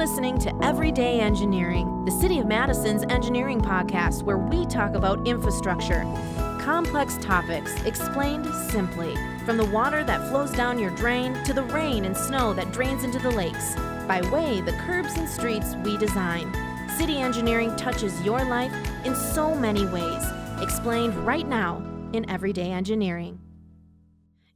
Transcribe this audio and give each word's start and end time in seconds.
listening 0.00 0.38
to 0.38 0.64
Everyday 0.64 1.20
Engineering, 1.20 2.06
the 2.06 2.10
City 2.10 2.38
of 2.38 2.46
Madison's 2.46 3.04
engineering 3.10 3.60
podcast 3.60 4.22
where 4.22 4.38
we 4.38 4.64
talk 4.64 4.94
about 4.94 5.28
infrastructure, 5.28 6.04
complex 6.58 7.18
topics 7.20 7.70
explained 7.82 8.46
simply, 8.70 9.14
from 9.44 9.58
the 9.58 9.66
water 9.66 10.02
that 10.02 10.26
flows 10.30 10.52
down 10.52 10.78
your 10.78 10.88
drain 10.96 11.34
to 11.44 11.52
the 11.52 11.64
rain 11.64 12.06
and 12.06 12.16
snow 12.16 12.54
that 12.54 12.72
drains 12.72 13.04
into 13.04 13.18
the 13.18 13.30
lakes, 13.30 13.74
by 14.08 14.22
way 14.32 14.62
the 14.62 14.72
curbs 14.86 15.18
and 15.18 15.28
streets 15.28 15.74
we 15.84 15.98
design. 15.98 16.50
City 16.96 17.18
engineering 17.18 17.76
touches 17.76 18.18
your 18.22 18.42
life 18.46 18.72
in 19.04 19.14
so 19.14 19.54
many 19.54 19.84
ways, 19.84 20.24
explained 20.62 21.14
right 21.26 21.46
now 21.46 21.76
in 22.14 22.28
Everyday 22.30 22.70
Engineering. 22.72 23.38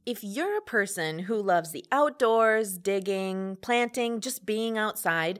If 0.05 0.23
you're 0.23 0.55
a 0.55 0.61
person 0.61 1.17
who 1.17 1.41
loves 1.41 1.71
the 1.71 1.83
outdoors, 1.91 2.77
digging, 2.77 3.57
planting, 3.61 4.21
just 4.21 4.45
being 4.45 4.77
outside, 4.77 5.39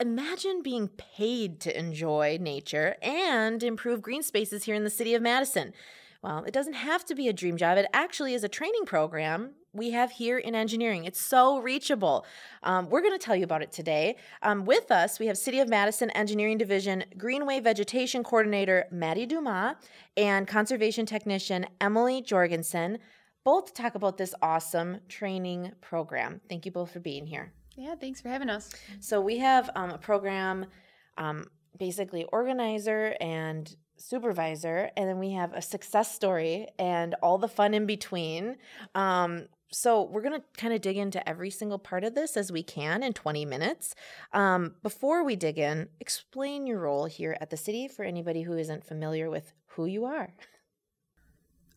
imagine 0.00 0.62
being 0.62 0.88
paid 0.88 1.60
to 1.60 1.78
enjoy 1.78 2.38
nature 2.40 2.96
and 3.02 3.62
improve 3.62 4.00
green 4.00 4.22
spaces 4.22 4.64
here 4.64 4.74
in 4.74 4.84
the 4.84 4.90
city 4.90 5.12
of 5.12 5.20
Madison. 5.20 5.74
Well, 6.22 6.44
it 6.44 6.54
doesn't 6.54 6.72
have 6.72 7.04
to 7.04 7.14
be 7.14 7.28
a 7.28 7.34
dream 7.34 7.58
job. 7.58 7.76
It 7.76 7.90
actually 7.92 8.32
is 8.32 8.42
a 8.42 8.48
training 8.48 8.86
program 8.86 9.50
we 9.74 9.90
have 9.90 10.12
here 10.12 10.38
in 10.38 10.54
engineering. 10.54 11.04
It's 11.04 11.20
so 11.20 11.58
reachable. 11.58 12.24
Um, 12.62 12.88
we're 12.88 13.02
going 13.02 13.12
to 13.12 13.22
tell 13.22 13.36
you 13.36 13.44
about 13.44 13.60
it 13.60 13.70
today. 13.70 14.16
Um, 14.40 14.64
with 14.64 14.90
us, 14.90 15.18
we 15.18 15.26
have 15.26 15.36
City 15.36 15.60
of 15.60 15.68
Madison 15.68 16.08
Engineering 16.12 16.56
Division 16.56 17.04
Greenway 17.18 17.60
Vegetation 17.60 18.24
Coordinator 18.24 18.86
Maddie 18.90 19.26
Dumas 19.26 19.76
and 20.16 20.48
Conservation 20.48 21.04
Technician 21.04 21.66
Emily 21.82 22.22
Jorgensen 22.22 22.98
both 23.46 23.74
talk 23.74 23.94
about 23.94 24.18
this 24.18 24.34
awesome 24.42 24.98
training 25.08 25.70
program. 25.80 26.40
Thank 26.48 26.66
you 26.66 26.72
both 26.72 26.90
for 26.90 26.98
being 26.98 27.28
here. 27.28 27.52
Yeah, 27.76 27.94
thanks 27.94 28.20
for 28.20 28.28
having 28.28 28.50
us. 28.50 28.74
So, 28.98 29.20
we 29.20 29.38
have 29.38 29.70
um, 29.76 29.90
a 29.90 29.98
program, 29.98 30.66
um, 31.16 31.46
basically, 31.78 32.24
organizer 32.32 33.14
and 33.20 33.72
supervisor, 33.96 34.90
and 34.96 35.08
then 35.08 35.20
we 35.20 35.30
have 35.30 35.52
a 35.52 35.62
success 35.62 36.12
story 36.12 36.66
and 36.76 37.14
all 37.22 37.38
the 37.38 37.46
fun 37.46 37.72
in 37.72 37.86
between. 37.86 38.56
Um, 38.96 39.46
so 39.70 40.02
we're 40.02 40.22
going 40.22 40.40
to 40.40 40.44
kind 40.56 40.72
of 40.74 40.80
dig 40.80 40.96
into 40.96 41.26
every 41.28 41.50
single 41.50 41.78
part 41.78 42.02
of 42.02 42.14
this 42.14 42.36
as 42.36 42.50
we 42.50 42.62
can 42.62 43.02
in 43.02 43.12
20 43.12 43.44
minutes. 43.44 43.94
Um, 44.32 44.74
before 44.82 45.24
we 45.24 45.36
dig 45.36 45.58
in, 45.58 45.88
explain 46.00 46.66
your 46.66 46.80
role 46.80 47.06
here 47.06 47.36
at 47.40 47.50
the 47.50 47.56
city 47.56 47.86
for 47.88 48.04
anybody 48.04 48.42
who 48.42 48.56
isn't 48.56 48.84
familiar 48.84 49.28
with 49.30 49.52
who 49.66 49.86
you 49.86 50.04
are. 50.04 50.34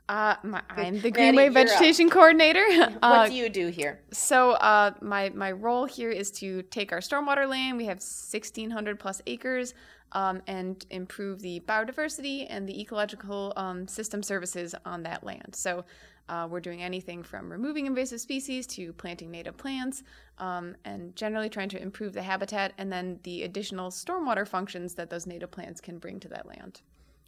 Uh, 0.10 0.36
my, 0.42 0.60
I'm 0.72 1.00
the 1.02 1.12
Greenway 1.12 1.50
Vegetation 1.50 2.10
Coordinator. 2.16 2.66
what 2.68 2.98
uh, 3.04 3.28
do 3.28 3.36
you 3.36 3.48
do 3.48 3.68
here? 3.68 4.00
So, 4.12 4.54
uh, 4.54 4.96
my 5.02 5.30
my 5.30 5.52
role 5.52 5.86
here 5.86 6.10
is 6.10 6.32
to 6.32 6.64
take 6.64 6.92
our 6.92 6.98
stormwater 6.98 7.48
land. 7.48 7.78
We 7.78 7.86
have 7.86 7.98
1,600 7.98 9.00
plus 9.00 9.22
acres, 9.28 9.76
um, 10.14 10.42
and 10.48 10.84
improve 10.90 11.42
the 11.42 11.60
biodiversity 11.60 12.48
and 12.50 12.68
the 12.68 12.82
ecological 12.82 13.54
um, 13.56 13.88
system 13.88 14.24
services 14.24 14.74
on 14.84 15.04
that 15.04 15.24
land. 15.24 15.56
So, 15.56 15.86
uh, 16.28 16.48
we're 16.50 16.60
doing 16.60 16.82
anything 16.82 17.22
from 17.22 17.52
removing 17.52 17.86
invasive 17.86 18.20
species 18.20 18.66
to 18.66 18.92
planting 18.94 19.30
native 19.30 19.58
plants, 19.58 20.02
um, 20.40 20.76
and 20.86 21.16
generally 21.16 21.50
trying 21.50 21.70
to 21.70 21.80
improve 21.80 22.14
the 22.14 22.24
habitat 22.24 22.74
and 22.80 22.92
then 22.92 23.20
the 23.22 23.44
additional 23.44 23.92
stormwater 23.92 24.48
functions 24.48 24.96
that 24.96 25.12
those 25.12 25.28
native 25.28 25.52
plants 25.52 25.80
can 25.80 26.00
bring 26.00 26.20
to 26.20 26.28
that 26.30 26.48
land. 26.48 26.82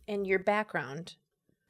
And 0.08 0.26
your 0.26 0.40
background 0.40 1.16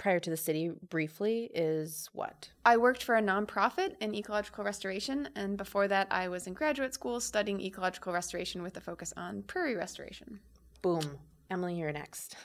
prior 0.02 0.20
to 0.20 0.32
the 0.32 0.38
city 0.38 0.72
briefly 0.90 1.52
is 1.54 2.10
what? 2.12 2.50
I 2.66 2.76
worked 2.78 3.04
for 3.04 3.16
a 3.18 3.22
nonprofit 3.22 3.94
in 4.02 4.16
ecological 4.16 4.64
restoration, 4.64 5.30
and 5.36 5.58
before 5.58 5.88
that, 5.90 6.08
I 6.10 6.28
was 6.28 6.48
in 6.48 6.54
graduate 6.54 6.96
school 6.96 7.20
studying 7.20 7.62
ecological 7.62 8.12
restoration 8.12 8.64
with 8.64 8.76
a 8.78 8.82
focus 8.82 9.14
on 9.16 9.44
prairie 9.44 9.76
restoration. 9.76 10.40
Boom. 10.82 11.20
Emily, 11.52 11.76
you're 11.76 11.92
next. 11.92 12.36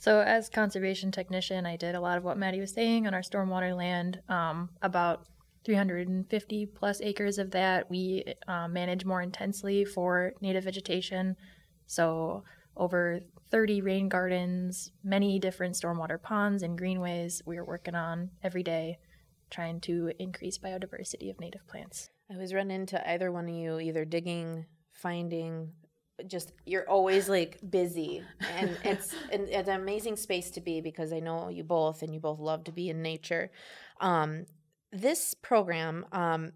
So, 0.00 0.20
as 0.20 0.50
conservation 0.50 1.10
technician, 1.10 1.64
I 1.64 1.76
did 1.76 1.94
a 1.94 2.00
lot 2.00 2.18
of 2.18 2.24
what 2.24 2.36
Maddie 2.36 2.60
was 2.60 2.74
saying 2.74 3.06
on 3.06 3.14
our 3.14 3.22
stormwater 3.22 3.74
land. 3.74 4.20
Um, 4.28 4.68
about 4.82 5.24
350 5.64 6.66
plus 6.66 7.00
acres 7.00 7.38
of 7.38 7.52
that 7.52 7.88
we 7.88 8.22
uh, 8.46 8.68
manage 8.68 9.06
more 9.06 9.22
intensely 9.22 9.86
for 9.86 10.34
native 10.42 10.64
vegetation. 10.64 11.36
So, 11.86 12.44
over 12.76 13.20
30 13.52 13.82
rain 13.82 14.08
gardens, 14.08 14.90
many 15.04 15.38
different 15.38 15.74
stormwater 15.74 16.20
ponds 16.20 16.62
and 16.62 16.78
greenways 16.78 17.42
we 17.44 17.58
are 17.58 17.64
working 17.64 17.94
on 17.94 18.30
every 18.42 18.62
day, 18.62 18.98
trying 19.50 19.78
to 19.78 20.10
increase 20.18 20.56
biodiversity 20.56 21.30
of 21.30 21.38
native 21.38 21.68
plants. 21.68 22.08
I 22.30 22.34
always 22.34 22.54
run 22.54 22.70
into 22.70 23.06
either 23.06 23.30
one 23.30 23.50
of 23.50 23.54
you 23.54 23.78
either 23.78 24.06
digging, 24.06 24.64
finding, 24.94 25.70
just 26.26 26.54
you're 26.64 26.88
always 26.88 27.28
like 27.28 27.58
busy. 27.68 28.22
And 28.56 28.74
it's 28.84 29.14
an, 29.30 29.46
it's 29.50 29.68
an 29.68 29.78
amazing 29.78 30.16
space 30.16 30.50
to 30.52 30.62
be 30.62 30.80
because 30.80 31.12
i 31.12 31.20
know 31.20 31.50
you 31.50 31.62
both 31.62 32.02
and 32.02 32.14
you 32.14 32.20
both 32.20 32.38
love 32.38 32.64
to 32.64 32.72
be 32.72 32.88
in 32.88 33.02
nature. 33.02 33.50
Um, 34.00 34.46
this 34.92 35.34
program 35.34 36.06
um, 36.12 36.52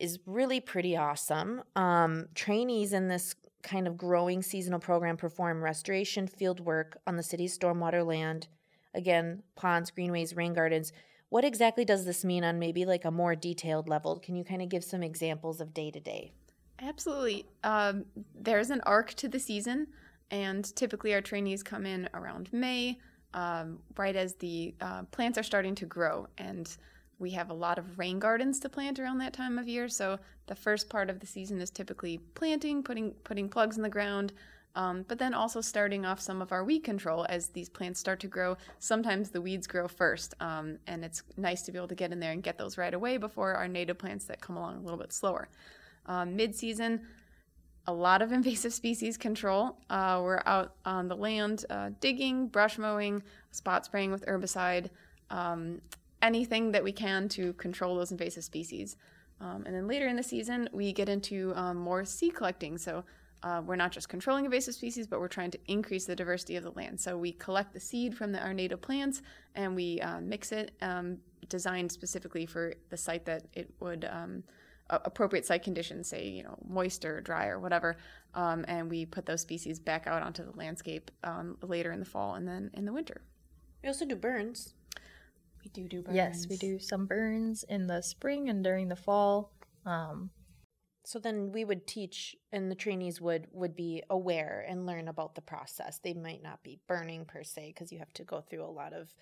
is 0.00 0.20
really 0.24 0.60
pretty 0.60 0.96
awesome. 0.96 1.64
Um, 1.74 2.26
trainees 2.36 2.92
in 2.92 3.08
this 3.08 3.34
kind 3.66 3.86
of 3.86 3.98
growing 3.98 4.42
seasonal 4.42 4.78
program 4.78 5.16
perform 5.16 5.62
restoration 5.62 6.26
field 6.26 6.60
work 6.60 6.98
on 7.06 7.16
the 7.16 7.22
city's 7.22 7.58
stormwater 7.58 8.06
land. 8.06 8.46
Again, 8.94 9.42
ponds, 9.56 9.90
greenways, 9.90 10.34
rain 10.34 10.54
gardens. 10.54 10.92
What 11.28 11.44
exactly 11.44 11.84
does 11.84 12.04
this 12.04 12.24
mean 12.24 12.44
on 12.44 12.58
maybe 12.58 12.86
like 12.86 13.04
a 13.04 13.10
more 13.10 13.34
detailed 13.34 13.88
level? 13.88 14.20
Can 14.20 14.36
you 14.36 14.44
kind 14.44 14.62
of 14.62 14.68
give 14.68 14.84
some 14.84 15.02
examples 15.02 15.60
of 15.60 15.74
day 15.74 15.90
to 15.90 16.00
day? 16.00 16.32
Absolutely. 16.80 17.46
Um, 17.64 18.04
there's 18.34 18.70
an 18.70 18.80
arc 18.86 19.12
to 19.14 19.28
the 19.28 19.40
season, 19.40 19.88
and 20.30 20.64
typically 20.76 21.12
our 21.14 21.20
trainees 21.20 21.62
come 21.62 21.84
in 21.84 22.08
around 22.14 22.52
May, 22.52 22.98
um, 23.34 23.80
right 23.96 24.14
as 24.14 24.34
the 24.34 24.74
uh, 24.80 25.02
plants 25.04 25.36
are 25.38 25.42
starting 25.42 25.74
to 25.74 25.86
grow. 25.86 26.28
And 26.38 26.74
we 27.18 27.30
have 27.30 27.50
a 27.50 27.54
lot 27.54 27.78
of 27.78 27.98
rain 27.98 28.18
gardens 28.18 28.60
to 28.60 28.68
plant 28.68 28.98
around 28.98 29.18
that 29.18 29.32
time 29.32 29.58
of 29.58 29.68
year. 29.68 29.88
So 29.88 30.18
the 30.46 30.54
first 30.54 30.88
part 30.88 31.08
of 31.08 31.20
the 31.20 31.26
season 31.26 31.60
is 31.60 31.70
typically 31.70 32.18
planting, 32.34 32.82
putting 32.82 33.12
putting 33.24 33.48
plugs 33.48 33.76
in 33.76 33.82
the 33.82 33.88
ground, 33.88 34.32
um, 34.74 35.04
but 35.08 35.18
then 35.18 35.32
also 35.32 35.62
starting 35.62 36.04
off 36.04 36.20
some 36.20 36.42
of 36.42 36.52
our 36.52 36.62
weed 36.62 36.80
control 36.80 37.26
as 37.30 37.48
these 37.48 37.70
plants 37.70 37.98
start 37.98 38.20
to 38.20 38.28
grow. 38.28 38.56
Sometimes 38.78 39.30
the 39.30 39.40
weeds 39.40 39.66
grow 39.66 39.88
first, 39.88 40.34
um, 40.40 40.78
and 40.86 41.04
it's 41.04 41.22
nice 41.38 41.62
to 41.62 41.72
be 41.72 41.78
able 41.78 41.88
to 41.88 41.94
get 41.94 42.12
in 42.12 42.20
there 42.20 42.32
and 42.32 42.42
get 42.42 42.58
those 42.58 42.76
right 42.76 42.92
away 42.92 43.16
before 43.16 43.54
our 43.54 43.66
native 43.66 43.98
plants 43.98 44.26
that 44.26 44.40
come 44.42 44.56
along 44.56 44.76
a 44.76 44.80
little 44.80 44.98
bit 44.98 45.12
slower. 45.12 45.48
Um, 46.04 46.36
Mid 46.36 46.54
season, 46.54 47.00
a 47.86 47.92
lot 47.92 48.20
of 48.20 48.32
invasive 48.38 48.74
species 48.74 49.16
control. 49.16 49.78
Uh, 49.88 50.20
we're 50.22 50.42
out 50.44 50.74
on 50.84 51.08
the 51.08 51.16
land 51.16 51.64
uh, 51.70 51.90
digging, 52.00 52.48
brush 52.48 52.76
mowing, 52.76 53.22
spot 53.52 53.86
spraying 53.86 54.10
with 54.10 54.26
herbicide. 54.26 54.90
Um, 55.30 55.80
anything 56.26 56.72
that 56.72 56.84
we 56.84 56.92
can 56.92 57.28
to 57.30 57.52
control 57.54 57.96
those 57.96 58.10
invasive 58.10 58.44
species. 58.44 58.96
Um, 59.40 59.64
and 59.66 59.74
then 59.74 59.86
later 59.86 60.06
in 60.06 60.16
the 60.16 60.22
season, 60.22 60.68
we 60.72 60.92
get 60.92 61.08
into 61.08 61.52
um, 61.54 61.76
more 61.76 62.04
seed 62.04 62.34
collecting. 62.34 62.78
So 62.78 63.04
uh, 63.42 63.62
we're 63.64 63.76
not 63.76 63.92
just 63.92 64.08
controlling 64.08 64.44
invasive 64.44 64.74
species, 64.74 65.06
but 65.06 65.20
we're 65.20 65.28
trying 65.28 65.50
to 65.50 65.58
increase 65.66 66.06
the 66.06 66.16
diversity 66.16 66.56
of 66.56 66.64
the 66.64 66.70
land. 66.70 66.98
So 66.98 67.16
we 67.16 67.32
collect 67.32 67.72
the 67.72 67.80
seed 67.80 68.16
from 68.16 68.32
the, 68.32 68.40
our 68.40 68.54
native 68.54 68.80
plants 68.80 69.22
and 69.54 69.74
we 69.74 70.00
uh, 70.00 70.20
mix 70.20 70.52
it, 70.52 70.72
um, 70.82 71.18
designed 71.48 71.92
specifically 71.92 72.46
for 72.46 72.74
the 72.90 72.96
site 72.96 73.24
that 73.26 73.44
it 73.52 73.72
would. 73.80 74.08
Um, 74.10 74.42
appropriate 74.88 75.44
site 75.44 75.64
conditions, 75.64 76.08
say 76.08 76.28
you 76.28 76.44
know 76.44 76.56
moist 76.64 77.04
or 77.04 77.20
dry 77.20 77.48
or 77.48 77.58
whatever, 77.58 77.96
um, 78.34 78.64
and 78.68 78.88
we 78.88 79.04
put 79.04 79.26
those 79.26 79.40
species 79.40 79.80
back 79.80 80.06
out 80.06 80.22
onto 80.22 80.44
the 80.44 80.56
landscape 80.56 81.10
um, 81.24 81.56
later 81.62 81.90
in 81.90 81.98
the 81.98 82.06
fall 82.06 82.34
and 82.34 82.46
then 82.46 82.70
in 82.74 82.84
the 82.84 82.92
winter. 82.92 83.20
We 83.82 83.88
also 83.88 84.04
do 84.04 84.14
burns. 84.14 84.74
We 85.66 85.82
do 85.82 85.88
do 85.88 86.02
burns. 86.02 86.16
Yes, 86.16 86.46
we 86.48 86.56
do 86.56 86.78
some 86.78 87.06
burns 87.06 87.64
in 87.68 87.88
the 87.88 88.00
spring 88.00 88.48
and 88.48 88.62
during 88.62 88.86
the 88.86 88.94
fall. 88.94 89.52
Um, 89.84 90.30
so 91.04 91.18
then 91.18 91.50
we 91.50 91.64
would 91.64 91.88
teach, 91.88 92.36
and 92.52 92.70
the 92.70 92.76
trainees 92.76 93.20
would 93.20 93.48
would 93.50 93.74
be 93.74 94.02
aware 94.08 94.64
and 94.68 94.86
learn 94.86 95.08
about 95.08 95.34
the 95.34 95.40
process. 95.40 95.98
They 95.98 96.14
might 96.14 96.42
not 96.42 96.62
be 96.62 96.78
burning 96.86 97.24
per 97.24 97.42
se 97.42 97.72
because 97.74 97.90
you 97.90 97.98
have 97.98 98.12
to 98.14 98.24
go 98.24 98.40
through 98.40 98.64
a 98.64 98.70
lot 98.70 98.92
of 98.92 99.12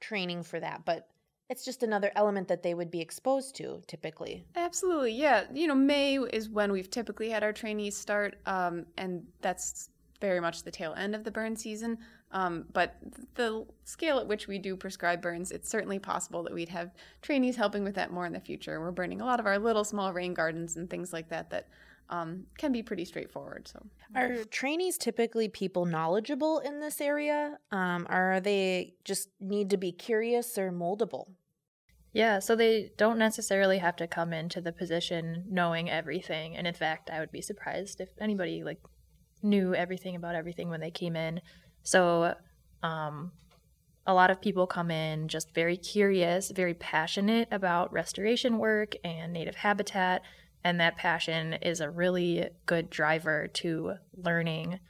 training 0.00 0.42
for 0.42 0.58
that, 0.58 0.86
but 0.86 1.08
it's 1.50 1.64
just 1.64 1.82
another 1.82 2.12
element 2.14 2.48
that 2.48 2.62
they 2.62 2.72
would 2.72 2.90
be 2.90 3.00
exposed 3.00 3.56
to 3.56 3.82
typically. 3.86 4.46
Absolutely, 4.56 5.12
yeah. 5.12 5.44
You 5.52 5.66
know, 5.66 5.74
May 5.74 6.16
is 6.18 6.48
when 6.48 6.72
we've 6.72 6.90
typically 6.90 7.28
had 7.28 7.42
our 7.42 7.52
trainees 7.52 7.96
start, 7.96 8.36
um, 8.46 8.86
and 8.96 9.26
that's 9.42 9.90
very 10.20 10.40
much 10.40 10.62
the 10.62 10.70
tail 10.70 10.94
end 10.96 11.14
of 11.14 11.24
the 11.24 11.30
burn 11.30 11.56
season. 11.56 11.98
Um, 12.32 12.66
but 12.72 12.96
the 13.34 13.66
scale 13.84 14.18
at 14.18 14.26
which 14.26 14.46
we 14.46 14.58
do 14.58 14.76
prescribe 14.76 15.20
burns, 15.20 15.50
it's 15.50 15.68
certainly 15.68 15.98
possible 15.98 16.42
that 16.44 16.54
we'd 16.54 16.68
have 16.68 16.92
trainees 17.22 17.56
helping 17.56 17.82
with 17.82 17.96
that 17.96 18.12
more 18.12 18.26
in 18.26 18.32
the 18.32 18.40
future. 18.40 18.80
We're 18.80 18.92
burning 18.92 19.20
a 19.20 19.24
lot 19.24 19.40
of 19.40 19.46
our 19.46 19.58
little 19.58 19.84
small 19.84 20.12
rain 20.12 20.32
gardens 20.32 20.76
and 20.76 20.88
things 20.88 21.12
like 21.12 21.28
that 21.30 21.50
that 21.50 21.68
um, 22.08 22.46
can 22.58 22.72
be 22.72 22.82
pretty 22.82 23.04
straightforward. 23.04 23.68
So, 23.68 23.84
are 24.14 24.44
trainees 24.44 24.98
typically 24.98 25.48
people 25.48 25.86
knowledgeable 25.86 26.58
in 26.58 26.80
this 26.80 27.00
area? 27.00 27.58
Um, 27.70 28.06
are 28.10 28.40
they 28.40 28.94
just 29.04 29.28
need 29.40 29.70
to 29.70 29.76
be 29.76 29.92
curious 29.92 30.58
or 30.58 30.72
moldable? 30.72 31.28
Yeah, 32.12 32.40
so 32.40 32.56
they 32.56 32.90
don't 32.96 33.18
necessarily 33.18 33.78
have 33.78 33.94
to 33.96 34.08
come 34.08 34.32
into 34.32 34.60
the 34.60 34.72
position 34.72 35.44
knowing 35.48 35.88
everything. 35.88 36.56
And 36.56 36.66
in 36.66 36.74
fact, 36.74 37.08
I 37.08 37.20
would 37.20 37.30
be 37.30 37.40
surprised 37.40 38.00
if 38.00 38.08
anybody 38.20 38.64
like 38.64 38.80
knew 39.42 39.74
everything 39.74 40.16
about 40.16 40.34
everything 40.34 40.68
when 40.68 40.80
they 40.80 40.90
came 40.90 41.14
in. 41.14 41.40
So, 41.82 42.34
um, 42.82 43.32
a 44.06 44.14
lot 44.14 44.30
of 44.30 44.40
people 44.40 44.66
come 44.66 44.90
in 44.90 45.28
just 45.28 45.54
very 45.54 45.76
curious, 45.76 46.50
very 46.50 46.74
passionate 46.74 47.48
about 47.50 47.92
restoration 47.92 48.58
work 48.58 48.94
and 49.04 49.32
native 49.32 49.56
habitat. 49.56 50.22
And 50.64 50.80
that 50.80 50.96
passion 50.96 51.54
is 51.54 51.80
a 51.80 51.90
really 51.90 52.48
good 52.66 52.90
driver 52.90 53.48
to 53.54 53.94
learning 54.16 54.80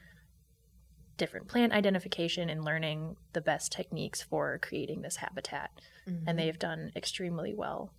different 1.16 1.48
plant 1.48 1.72
identification 1.72 2.48
and 2.48 2.64
learning 2.64 3.16
the 3.34 3.42
best 3.42 3.70
techniques 3.72 4.22
for 4.22 4.58
creating 4.62 5.02
this 5.02 5.16
habitat. 5.16 5.70
Mm-hmm. 6.08 6.28
And 6.28 6.38
they've 6.38 6.58
done 6.58 6.92
extremely 6.96 7.52
well. 7.54 7.92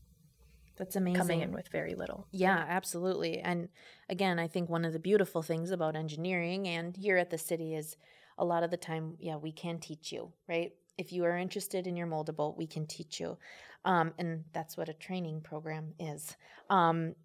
That's 0.77 0.95
amazing. 0.95 1.19
Coming 1.19 1.41
in 1.41 1.51
with 1.51 1.67
very 1.67 1.93
little. 1.93 2.25
Yeah, 2.31 2.65
absolutely. 2.67 3.39
And 3.39 3.69
again, 4.09 4.39
I 4.39 4.47
think 4.47 4.69
one 4.69 4.83
of 4.83 4.93
the 4.93 4.99
beautiful 4.99 5.43
things 5.43 5.69
about 5.69 5.95
engineering 5.95 6.67
and 6.67 6.97
here 6.97 7.17
at 7.17 7.29
the 7.29 7.37
city 7.37 7.75
is 7.75 7.95
a 8.41 8.45
lot 8.45 8.63
of 8.63 8.71
the 8.71 8.77
time, 8.77 9.15
yeah, 9.19 9.37
we 9.37 9.51
can 9.51 9.79
teach 9.79 10.11
you, 10.11 10.33
right? 10.49 10.73
If 10.97 11.13
you 11.13 11.23
are 11.23 11.37
interested 11.37 11.87
in 11.87 11.95
your 11.95 12.07
moldable, 12.07 12.57
we 12.57 12.67
can 12.67 12.87
teach 12.87 13.19
you. 13.19 13.37
Um, 13.85 14.13
and 14.17 14.43
that's 14.51 14.75
what 14.75 14.89
a 14.89 14.93
training 14.93 15.41
program 15.41 15.93
is. 15.99 16.35
Um, 16.69 17.15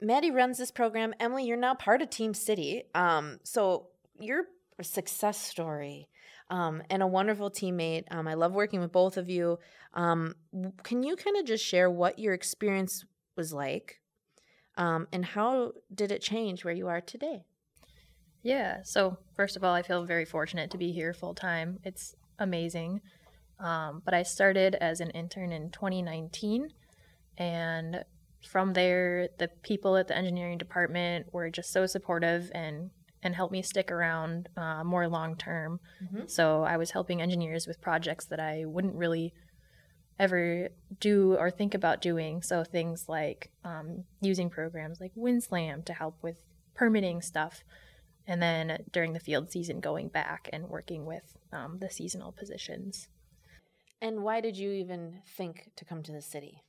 Maddie 0.00 0.32
runs 0.32 0.58
this 0.58 0.72
program. 0.72 1.14
Emily, 1.18 1.44
you're 1.44 1.56
now 1.56 1.74
part 1.74 2.02
of 2.02 2.10
Team 2.10 2.34
City. 2.34 2.82
Um, 2.94 3.38
so 3.44 3.86
you're 4.18 4.46
a 4.78 4.84
success 4.84 5.40
story 5.40 6.08
um, 6.50 6.82
and 6.90 7.02
a 7.02 7.06
wonderful 7.06 7.50
teammate. 7.50 8.04
Um, 8.10 8.28
I 8.28 8.34
love 8.34 8.52
working 8.52 8.80
with 8.80 8.92
both 8.92 9.16
of 9.16 9.30
you. 9.30 9.58
Um, 9.94 10.34
can 10.82 11.04
you 11.04 11.16
kind 11.16 11.36
of 11.36 11.46
just 11.46 11.64
share 11.64 11.88
what 11.88 12.18
your 12.18 12.34
experience 12.34 13.04
was 13.36 13.52
like 13.52 14.00
um, 14.76 15.06
and 15.12 15.24
how 15.24 15.72
did 15.94 16.10
it 16.10 16.20
change 16.20 16.64
where 16.64 16.74
you 16.74 16.88
are 16.88 17.00
today? 17.00 17.44
Yeah, 18.44 18.82
so 18.84 19.16
first 19.36 19.56
of 19.56 19.64
all, 19.64 19.74
I 19.74 19.82
feel 19.82 20.04
very 20.04 20.26
fortunate 20.26 20.70
to 20.70 20.78
be 20.78 20.92
here 20.92 21.14
full 21.14 21.34
time. 21.34 21.80
It's 21.82 22.14
amazing. 22.38 23.00
Um, 23.58 24.02
but 24.04 24.12
I 24.12 24.22
started 24.22 24.74
as 24.76 25.00
an 25.00 25.10
intern 25.10 25.50
in 25.50 25.70
2019, 25.70 26.68
and 27.38 28.04
from 28.46 28.74
there, 28.74 29.28
the 29.38 29.48
people 29.62 29.96
at 29.96 30.08
the 30.08 30.16
engineering 30.16 30.58
department 30.58 31.32
were 31.32 31.50
just 31.50 31.72
so 31.72 31.86
supportive 31.86 32.50
and 32.54 32.90
and 33.22 33.34
help 33.34 33.50
me 33.50 33.62
stick 33.62 33.90
around 33.90 34.50
uh, 34.58 34.84
more 34.84 35.08
long 35.08 35.34
term. 35.34 35.80
Mm-hmm. 36.02 36.26
So 36.26 36.62
I 36.62 36.76
was 36.76 36.90
helping 36.90 37.22
engineers 37.22 37.66
with 37.66 37.80
projects 37.80 38.26
that 38.26 38.38
I 38.38 38.64
wouldn't 38.66 38.94
really 38.94 39.32
ever 40.18 40.68
do 41.00 41.34
or 41.36 41.50
think 41.50 41.72
about 41.72 42.02
doing. 42.02 42.42
So 42.42 42.62
things 42.64 43.06
like 43.08 43.50
um, 43.64 44.04
using 44.20 44.50
programs 44.50 45.00
like 45.00 45.14
WinSLAMM 45.14 45.86
to 45.86 45.94
help 45.94 46.22
with 46.22 46.36
permitting 46.74 47.22
stuff. 47.22 47.64
And 48.26 48.40
then 48.40 48.84
during 48.90 49.12
the 49.12 49.20
field 49.20 49.50
season, 49.50 49.80
going 49.80 50.08
back 50.08 50.48
and 50.52 50.68
working 50.68 51.04
with 51.04 51.36
um, 51.52 51.78
the 51.80 51.90
seasonal 51.90 52.32
positions. 52.32 53.08
And 54.00 54.22
why 54.22 54.40
did 54.40 54.56
you 54.56 54.70
even 54.70 55.20
think 55.36 55.70
to 55.76 55.84
come 55.84 56.02
to 56.02 56.12
the 56.12 56.22
city 56.22 56.62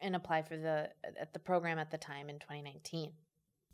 and 0.00 0.16
apply 0.16 0.42
for 0.42 0.56
the 0.56 0.90
at 1.20 1.32
the 1.32 1.38
program 1.38 1.78
at 1.78 1.90
the 1.90 1.98
time 1.98 2.28
in 2.28 2.38
2019? 2.38 3.12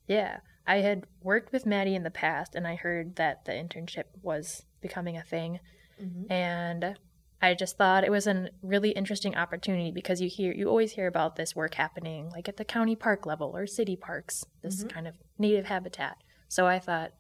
Yeah, 0.07 0.39
I 0.67 0.77
had 0.77 1.05
worked 1.23 1.53
with 1.53 1.67
Maddie 1.67 1.95
in 1.95 2.03
the 2.03 2.11
past, 2.11 2.55
and 2.55 2.67
I 2.67 2.75
heard 2.75 3.17
that 3.17 3.45
the 3.47 3.53
internship 3.53 4.05
was 4.23 4.65
becoming 4.83 5.17
a 5.17 5.23
thing, 5.23 5.61
mm-hmm. 6.01 6.31
and 6.31 6.97
I 7.41 7.55
just 7.55 7.77
thought 7.77 8.05
it 8.05 8.11
was 8.11 8.27
a 8.27 8.49
really 8.63 8.91
interesting 8.91 9.35
opportunity 9.35 9.91
because 9.91 10.21
you 10.21 10.29
hear 10.29 10.53
you 10.53 10.69
always 10.69 10.93
hear 10.93 11.07
about 11.07 11.37
this 11.37 11.55
work 11.55 11.75
happening 11.75 12.31
like 12.31 12.49
at 12.49 12.57
the 12.57 12.65
county 12.65 12.97
park 12.97 13.27
level 13.27 13.57
or 13.57 13.67
city 13.67 13.97
parks, 13.97 14.45
this 14.63 14.81
mm-hmm. 14.81 14.89
kind 14.89 15.07
of 15.07 15.15
native 15.39 15.67
habitat. 15.67 16.17
So 16.55 16.69
I 16.69 16.79
thought 16.79 17.11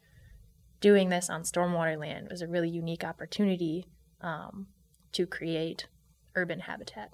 doing 0.78 1.08
this 1.08 1.28
on 1.28 1.42
stormwater 1.42 1.98
land 1.98 2.28
was 2.30 2.40
a 2.40 2.46
really 2.46 2.68
unique 2.68 3.02
opportunity 3.02 3.84
um, 4.20 4.68
to 5.10 5.26
create 5.26 5.88
urban 6.36 6.60
habitat. 6.60 7.10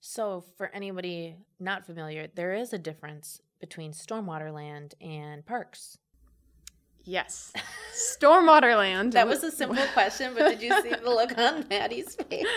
So, 0.00 0.42
for 0.58 0.66
anybody 0.74 1.36
not 1.60 1.86
familiar, 1.86 2.26
there 2.26 2.54
is 2.54 2.72
a 2.72 2.78
difference 2.78 3.40
between 3.60 3.92
stormwater 3.92 4.52
land 4.52 4.96
and 5.00 5.46
parks? 5.46 5.98
Yes. 7.04 7.52
Stormwater 8.20 8.76
land. 8.76 9.12
that 9.12 9.28
was 9.28 9.44
a 9.44 9.52
simple 9.52 9.86
question, 9.92 10.32
but 10.34 10.50
did 10.50 10.60
you 10.60 10.82
see 10.82 10.90
the 10.90 11.08
look 11.08 11.38
on 11.38 11.68
Maddie's 11.68 12.16
face? 12.16 12.48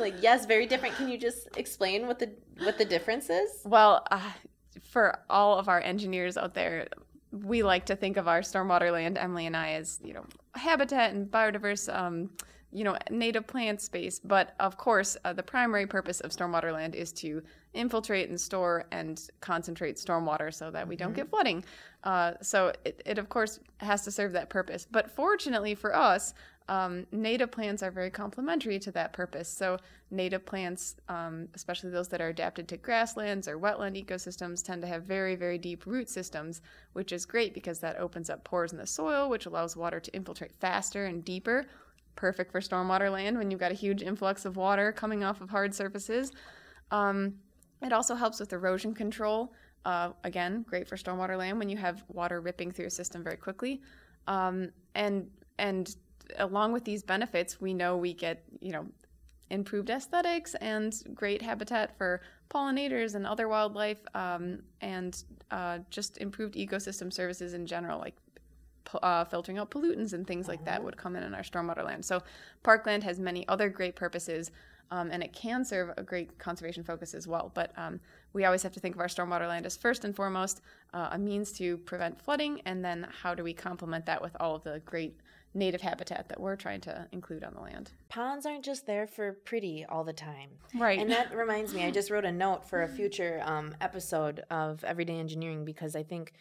like, 0.00 0.14
yes, 0.22 0.46
very 0.46 0.66
different. 0.66 0.94
Can 0.96 1.10
you 1.10 1.18
just 1.18 1.46
explain 1.58 2.06
what 2.06 2.18
the 2.18 2.32
what 2.60 2.78
the 2.78 2.86
difference 2.86 3.28
is? 3.28 3.50
Well, 3.66 4.06
uh, 4.10 4.32
for 4.80 5.18
all 5.28 5.58
of 5.58 5.68
our 5.68 5.82
engineers 5.82 6.38
out 6.38 6.54
there, 6.54 6.88
we 7.32 7.62
like 7.62 7.86
to 7.86 7.96
think 7.96 8.16
of 8.16 8.28
our 8.28 8.40
stormwater 8.40 8.92
land, 8.92 9.18
Emily 9.18 9.46
and 9.46 9.56
I, 9.56 9.72
as 9.72 10.00
you 10.02 10.14
know, 10.14 10.24
habitat 10.54 11.12
and 11.12 11.30
biodiverse 11.30 11.94
um, 11.94 12.30
you 12.70 12.84
know, 12.84 12.96
native 13.10 13.46
plant 13.46 13.80
space. 13.80 14.18
But 14.18 14.54
of 14.60 14.76
course, 14.76 15.16
uh, 15.24 15.32
the 15.32 15.42
primary 15.42 15.86
purpose 15.86 16.20
of 16.20 16.30
stormwater 16.30 16.72
land 16.72 16.94
is 16.94 17.12
to 17.12 17.42
infiltrate 17.72 18.28
and 18.28 18.40
store 18.40 18.84
and 18.92 19.20
concentrate 19.40 19.96
stormwater 19.96 20.52
so 20.52 20.70
that 20.70 20.86
we 20.86 20.96
don't 20.96 21.08
mm-hmm. 21.08 21.16
get 21.16 21.30
flooding. 21.30 21.64
Uh, 22.04 22.32
so 22.42 22.72
it, 22.84 23.02
it, 23.06 23.18
of 23.18 23.28
course, 23.28 23.58
has 23.78 24.02
to 24.04 24.10
serve 24.10 24.32
that 24.32 24.50
purpose. 24.50 24.86
But 24.90 25.10
fortunately 25.10 25.74
for 25.74 25.96
us, 25.96 26.34
um, 26.68 27.06
native 27.12 27.50
plants 27.50 27.82
are 27.82 27.90
very 27.90 28.10
complementary 28.10 28.78
to 28.80 28.92
that 28.92 29.12
purpose. 29.12 29.48
So, 29.48 29.78
native 30.10 30.44
plants, 30.44 30.96
um, 31.08 31.48
especially 31.54 31.90
those 31.90 32.08
that 32.08 32.20
are 32.20 32.28
adapted 32.28 32.68
to 32.68 32.76
grasslands 32.76 33.48
or 33.48 33.58
wetland 33.58 34.02
ecosystems, 34.02 34.64
tend 34.64 34.82
to 34.82 34.88
have 34.88 35.04
very, 35.04 35.34
very 35.34 35.58
deep 35.58 35.86
root 35.86 36.08
systems, 36.08 36.60
which 36.92 37.12
is 37.12 37.26
great 37.26 37.54
because 37.54 37.80
that 37.80 37.98
opens 37.98 38.30
up 38.30 38.44
pores 38.44 38.72
in 38.72 38.78
the 38.78 38.86
soil, 38.86 39.28
which 39.28 39.46
allows 39.46 39.76
water 39.76 39.98
to 40.00 40.14
infiltrate 40.14 40.52
faster 40.60 41.06
and 41.06 41.24
deeper 41.24 41.66
perfect 42.18 42.50
for 42.50 42.60
stormwater 42.60 43.12
land 43.12 43.38
when 43.38 43.48
you've 43.48 43.60
got 43.60 43.70
a 43.70 43.76
huge 43.76 44.02
influx 44.02 44.44
of 44.44 44.56
water 44.56 44.90
coming 44.90 45.22
off 45.22 45.40
of 45.40 45.48
hard 45.48 45.72
surfaces. 45.72 46.32
Um, 46.90 47.34
it 47.80 47.92
also 47.92 48.16
helps 48.16 48.40
with 48.40 48.52
erosion 48.52 48.92
control. 48.92 49.52
Uh, 49.84 50.10
again, 50.24 50.64
great 50.68 50.88
for 50.88 50.96
stormwater 50.96 51.38
land 51.38 51.60
when 51.60 51.68
you 51.68 51.76
have 51.76 52.02
water 52.08 52.40
ripping 52.40 52.72
through 52.72 52.86
a 52.86 52.90
system 52.90 53.22
very 53.22 53.36
quickly. 53.36 53.80
Um, 54.26 54.70
and 54.96 55.30
and 55.60 55.94
along 56.36 56.72
with 56.72 56.84
these 56.84 57.02
benefits, 57.02 57.60
we 57.60 57.74
know 57.74 57.96
we 57.96 58.12
get 58.12 58.44
you 58.60 58.72
know 58.72 58.86
improved 59.50 59.90
aesthetics 59.90 60.54
and 60.56 61.02
great 61.14 61.40
habitat 61.40 61.96
for 61.96 62.20
pollinators 62.50 63.14
and 63.14 63.26
other 63.26 63.48
wildlife, 63.48 64.00
um, 64.14 64.62
and 64.80 65.24
uh, 65.50 65.78
just 65.90 66.18
improved 66.18 66.54
ecosystem 66.54 67.12
services 67.12 67.54
in 67.54 67.66
general, 67.66 67.98
like 67.98 68.14
uh, 69.02 69.24
filtering 69.24 69.58
out 69.58 69.70
pollutants 69.70 70.12
and 70.12 70.26
things 70.26 70.48
like 70.48 70.64
that 70.64 70.82
would 70.82 70.96
come 70.96 71.16
in 71.16 71.22
in 71.22 71.34
our 71.34 71.42
stormwater 71.42 71.84
land. 71.84 72.04
So 72.04 72.22
parkland 72.62 73.04
has 73.04 73.18
many 73.18 73.46
other 73.48 73.68
great 73.68 73.96
purposes, 73.96 74.50
um, 74.90 75.10
and 75.10 75.22
it 75.22 75.32
can 75.32 75.64
serve 75.64 75.90
a 75.96 76.02
great 76.02 76.38
conservation 76.38 76.82
focus 76.82 77.14
as 77.14 77.26
well. 77.26 77.50
But 77.54 77.72
um, 77.76 78.00
we 78.32 78.44
always 78.44 78.62
have 78.62 78.72
to 78.72 78.80
think 78.80 78.94
of 78.94 79.00
our 79.00 79.08
stormwater 79.08 79.46
land 79.46 79.66
as 79.66 79.76
first 79.76 80.04
and 80.04 80.16
foremost 80.16 80.62
uh, 80.94 81.08
a 81.12 81.18
means 81.18 81.52
to 81.52 81.76
prevent 81.78 82.20
flooding, 82.20 82.62
and 82.64 82.84
then 82.84 83.06
how 83.22 83.34
do 83.34 83.42
we 83.42 83.52
complement 83.52 84.06
that 84.06 84.22
with 84.22 84.36
all 84.40 84.54
of 84.54 84.64
the 84.64 84.80
great 84.84 85.18
native 85.58 85.80
habitat 85.80 86.28
that 86.28 86.40
we're 86.40 86.56
trying 86.56 86.80
to 86.82 87.06
include 87.12 87.44
on 87.44 87.54
the 87.54 87.60
land. 87.60 87.90
Ponds 88.08 88.46
aren't 88.46 88.64
just 88.64 88.86
there 88.86 89.06
for 89.06 89.32
pretty 89.44 89.84
all 89.84 90.04
the 90.04 90.12
time. 90.12 90.50
Right. 90.74 90.98
And 90.98 91.10
that 91.10 91.34
reminds 91.34 91.74
me, 91.74 91.84
I 91.84 91.90
just 91.90 92.10
wrote 92.12 92.24
a 92.24 92.32
note 92.32 92.66
for 92.68 92.82
a 92.82 92.88
future 92.88 93.42
um, 93.44 93.74
episode 93.80 94.44
of 94.50 94.84
Everyday 94.84 95.18
Engineering 95.18 95.64
because 95.64 95.96
I 95.96 96.02
think 96.02 96.32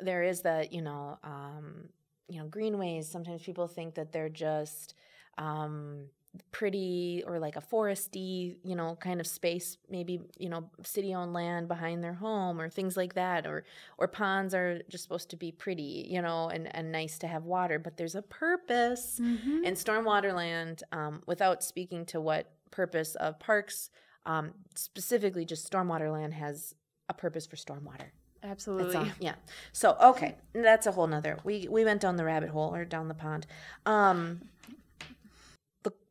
there 0.00 0.22
is 0.22 0.42
that 0.42 0.72
you 0.72 0.82
know 0.82 1.18
um, 1.22 1.88
you 2.28 2.40
know 2.40 2.46
greenways. 2.46 3.08
Sometimes 3.08 3.42
people 3.42 3.66
think 3.66 3.94
that 3.94 4.12
they're 4.12 4.28
just 4.28 4.94
um, 5.38 6.06
pretty 6.50 7.22
or 7.26 7.38
like 7.38 7.56
a 7.56 7.60
foresty 7.60 8.56
you 8.64 8.74
know 8.74 8.96
kind 9.00 9.20
of 9.20 9.26
space 9.26 9.76
maybe 9.90 10.18
you 10.38 10.48
know 10.48 10.70
city 10.82 11.14
owned 11.14 11.34
land 11.34 11.68
behind 11.68 12.02
their 12.02 12.14
home 12.14 12.58
or 12.58 12.70
things 12.70 12.96
like 12.96 13.14
that 13.14 13.46
or 13.46 13.64
or 13.98 14.08
ponds 14.08 14.54
are 14.54 14.80
just 14.88 15.02
supposed 15.02 15.28
to 15.28 15.36
be 15.36 15.52
pretty 15.52 16.06
you 16.08 16.22
know 16.22 16.48
and, 16.48 16.74
and 16.74 16.90
nice 16.90 17.18
to 17.18 17.26
have 17.26 17.44
water 17.44 17.78
but 17.78 17.98
there's 17.98 18.14
a 18.14 18.22
purpose 18.22 19.20
mm-hmm. 19.22 19.62
in 19.64 19.74
stormwater 19.74 20.34
land 20.34 20.82
um, 20.92 21.22
without 21.26 21.62
speaking 21.62 22.06
to 22.06 22.18
what 22.18 22.50
purpose 22.70 23.14
of 23.16 23.38
parks 23.38 23.90
um, 24.24 24.52
specifically 24.74 25.44
just 25.44 25.70
stormwater 25.70 26.10
land 26.10 26.32
has 26.32 26.74
a 27.10 27.14
purpose 27.14 27.46
for 27.46 27.56
stormwater 27.56 28.08
Absolutely. 28.44 29.12
yeah. 29.20 29.34
So 29.72 29.96
okay, 30.02 30.34
that's 30.52 30.86
a 30.86 30.92
whole 30.92 31.06
nother. 31.06 31.38
We 31.44 31.68
we 31.70 31.84
went 31.84 32.00
down 32.00 32.16
the 32.16 32.24
rabbit 32.24 32.50
hole 32.50 32.74
or 32.74 32.84
down 32.84 33.08
the 33.08 33.14
pond. 33.14 33.46
Um, 33.86 34.40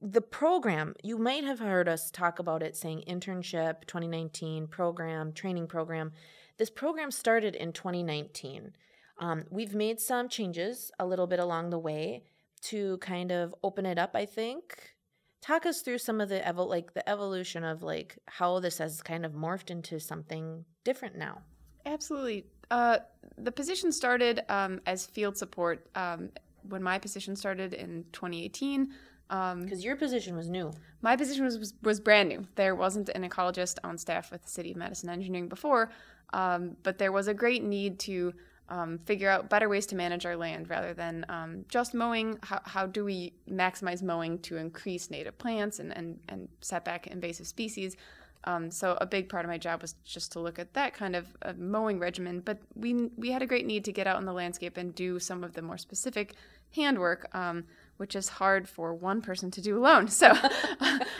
the 0.01 0.21
program 0.21 0.95
you 1.03 1.17
might 1.17 1.43
have 1.43 1.59
heard 1.59 1.87
us 1.87 2.09
talk 2.09 2.39
about 2.39 2.63
it, 2.63 2.75
saying 2.75 3.03
internship 3.07 3.85
2019 3.85 4.67
program 4.67 5.31
training 5.31 5.67
program. 5.67 6.11
This 6.57 6.69
program 6.69 7.11
started 7.11 7.55
in 7.55 7.71
2019. 7.71 8.73
Um, 9.19 9.43
we've 9.51 9.75
made 9.75 9.99
some 9.99 10.27
changes 10.27 10.91
a 10.99 11.05
little 11.05 11.27
bit 11.27 11.39
along 11.39 11.69
the 11.69 11.77
way 11.77 12.23
to 12.63 12.97
kind 12.97 13.31
of 13.31 13.53
open 13.63 13.85
it 13.85 13.99
up. 13.99 14.11
I 14.15 14.25
think 14.25 14.95
talk 15.41 15.65
us 15.65 15.81
through 15.81 15.99
some 15.99 16.19
of 16.19 16.29
the 16.29 16.39
evol- 16.39 16.67
like 16.67 16.93
the 16.93 17.07
evolution 17.07 17.63
of 17.63 17.83
like 17.83 18.17
how 18.25 18.59
this 18.59 18.79
has 18.79 19.01
kind 19.01 19.25
of 19.25 19.33
morphed 19.33 19.69
into 19.69 19.99
something 19.99 20.65
different 20.83 21.15
now. 21.15 21.41
Absolutely. 21.85 22.45
Uh, 22.71 22.99
the 23.37 23.51
position 23.51 23.91
started 23.91 24.41
um, 24.49 24.79
as 24.85 25.05
field 25.05 25.37
support 25.37 25.87
um, 25.95 26.29
when 26.63 26.81
my 26.81 26.97
position 26.97 27.35
started 27.35 27.73
in 27.73 28.05
2018. 28.13 28.91
Um, 29.31 29.63
Because 29.63 29.83
your 29.83 29.95
position 29.95 30.35
was 30.35 30.47
new. 30.49 30.71
my 31.01 31.15
position 31.15 31.45
was, 31.45 31.57
was 31.57 31.73
was 31.81 31.99
brand 31.99 32.27
new. 32.29 32.45
There 32.55 32.75
wasn't 32.75 33.09
an 33.17 33.23
ecologist 33.27 33.77
on 33.83 33.97
staff 33.97 34.31
with 34.31 34.41
the 34.43 34.49
City 34.57 34.71
of 34.71 34.77
Madison 34.77 35.09
Engineering 35.09 35.47
before, 35.47 35.89
um, 36.33 36.75
but 36.83 36.97
there 36.97 37.11
was 37.11 37.27
a 37.27 37.33
great 37.33 37.63
need 37.63 37.97
to 37.99 38.33
um, 38.67 38.99
figure 38.99 39.29
out 39.29 39.49
better 39.49 39.67
ways 39.69 39.85
to 39.87 39.95
manage 39.95 40.25
our 40.25 40.35
land 40.35 40.69
rather 40.69 40.93
than 40.93 41.25
um, 41.29 41.65
just 41.69 41.93
mowing. 41.93 42.37
How, 42.43 42.61
how 42.65 42.85
do 42.87 43.03
we 43.05 43.33
maximize 43.49 44.01
mowing 44.03 44.39
to 44.39 44.57
increase 44.57 45.09
native 45.09 45.37
plants 45.37 45.79
and, 45.79 45.95
and, 45.97 46.19
and 46.29 46.49
set 46.61 46.83
back 46.85 47.07
invasive 47.07 47.47
species? 47.47 47.95
Um, 48.43 48.71
so 48.71 48.97
a 48.99 49.05
big 49.05 49.29
part 49.29 49.45
of 49.45 49.49
my 49.49 49.57
job 49.57 49.81
was 49.81 49.93
just 50.03 50.31
to 50.33 50.39
look 50.39 50.57
at 50.57 50.73
that 50.73 50.93
kind 50.93 51.15
of 51.15 51.25
uh, 51.41 51.53
mowing 51.57 51.99
regimen. 51.99 52.39
But 52.39 52.57
we 52.75 53.09
we 53.17 53.31
had 53.31 53.41
a 53.41 53.45
great 53.45 53.65
need 53.65 53.85
to 53.85 53.91
get 53.91 54.07
out 54.07 54.19
in 54.19 54.25
the 54.25 54.33
landscape 54.33 54.77
and 54.77 54.95
do 54.95 55.19
some 55.19 55.43
of 55.43 55.53
the 55.53 55.61
more 55.61 55.77
specific 55.77 56.33
handwork, 56.75 57.33
um, 57.35 57.65
which 58.01 58.15
is 58.15 58.27
hard 58.29 58.67
for 58.67 58.95
one 58.95 59.21
person 59.21 59.51
to 59.51 59.61
do 59.61 59.77
alone. 59.77 60.07
So 60.07 60.29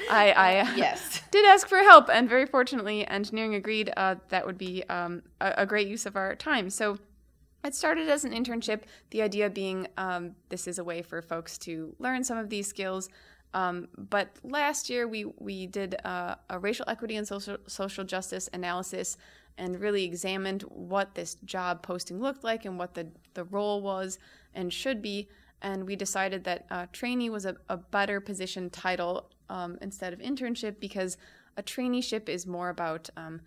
I, 0.10 0.34
I 0.36 0.74
Yes. 0.76 1.22
did 1.32 1.46
ask 1.46 1.68
for 1.68 1.78
help, 1.78 2.10
and 2.12 2.28
very 2.28 2.48
fortunately, 2.48 3.08
engineering 3.08 3.54
agreed 3.54 3.94
uh, 3.96 4.16
that 4.30 4.48
would 4.48 4.58
be 4.58 4.84
um, 4.90 5.22
a, 5.40 5.54
a 5.60 5.66
great 5.68 5.88
use 5.88 6.08
of 6.08 6.16
our 6.16 6.36
time. 6.36 6.72
So 6.72 6.98
it 7.64 7.76
started 7.76 8.10
as 8.10 8.26
an 8.26 8.32
internship, 8.32 8.82
the 9.12 9.22
idea 9.22 9.48
being 9.48 9.88
um, 9.96 10.32
this 10.50 10.68
is 10.68 10.80
a 10.80 10.84
way 10.84 11.04
for 11.04 11.22
folks 11.22 11.60
to 11.60 11.96
learn 12.00 12.24
some 12.24 12.40
of 12.40 12.50
these 12.50 12.66
skills. 12.68 13.10
Um, 13.54 13.88
but 13.96 14.30
last 14.44 14.90
year, 14.90 15.08
we, 15.08 15.26
we 15.38 15.68
did 15.68 15.98
uh, 16.04 16.34
a 16.50 16.58
racial 16.58 16.86
equity 16.88 17.16
and 17.16 17.28
social, 17.28 17.58
social 17.68 18.04
justice 18.04 18.50
analysis 18.54 19.18
and 19.60 19.80
really 19.80 20.04
examined 20.04 20.64
what 20.64 21.14
this 21.14 21.36
job 21.46 21.84
posting 21.84 22.20
looked 22.20 22.44
like 22.44 22.66
and 22.66 22.80
what 22.80 22.96
the, 22.96 23.08
the 23.36 23.44
role 23.44 23.82
was 23.84 24.18
and 24.56 24.74
should 24.74 25.00
be. 25.04 25.28
And 25.62 25.86
we 25.86 25.96
decided 25.96 26.44
that 26.46 26.66
uh, 26.70 26.86
trainee 26.92 27.30
was 27.30 27.46
a, 27.46 27.56
a 27.70 27.78
better 27.78 28.20
position 28.20 28.70
title 28.70 29.30
um, 29.50 29.78
instead 29.82 30.14
of 30.14 30.20
internship 30.20 30.80
because 30.80 31.18
a 31.58 31.64
traineeship 31.64 32.30
is 32.30 32.48
more 32.48 32.70
about 32.70 33.10
um, 33.18 33.42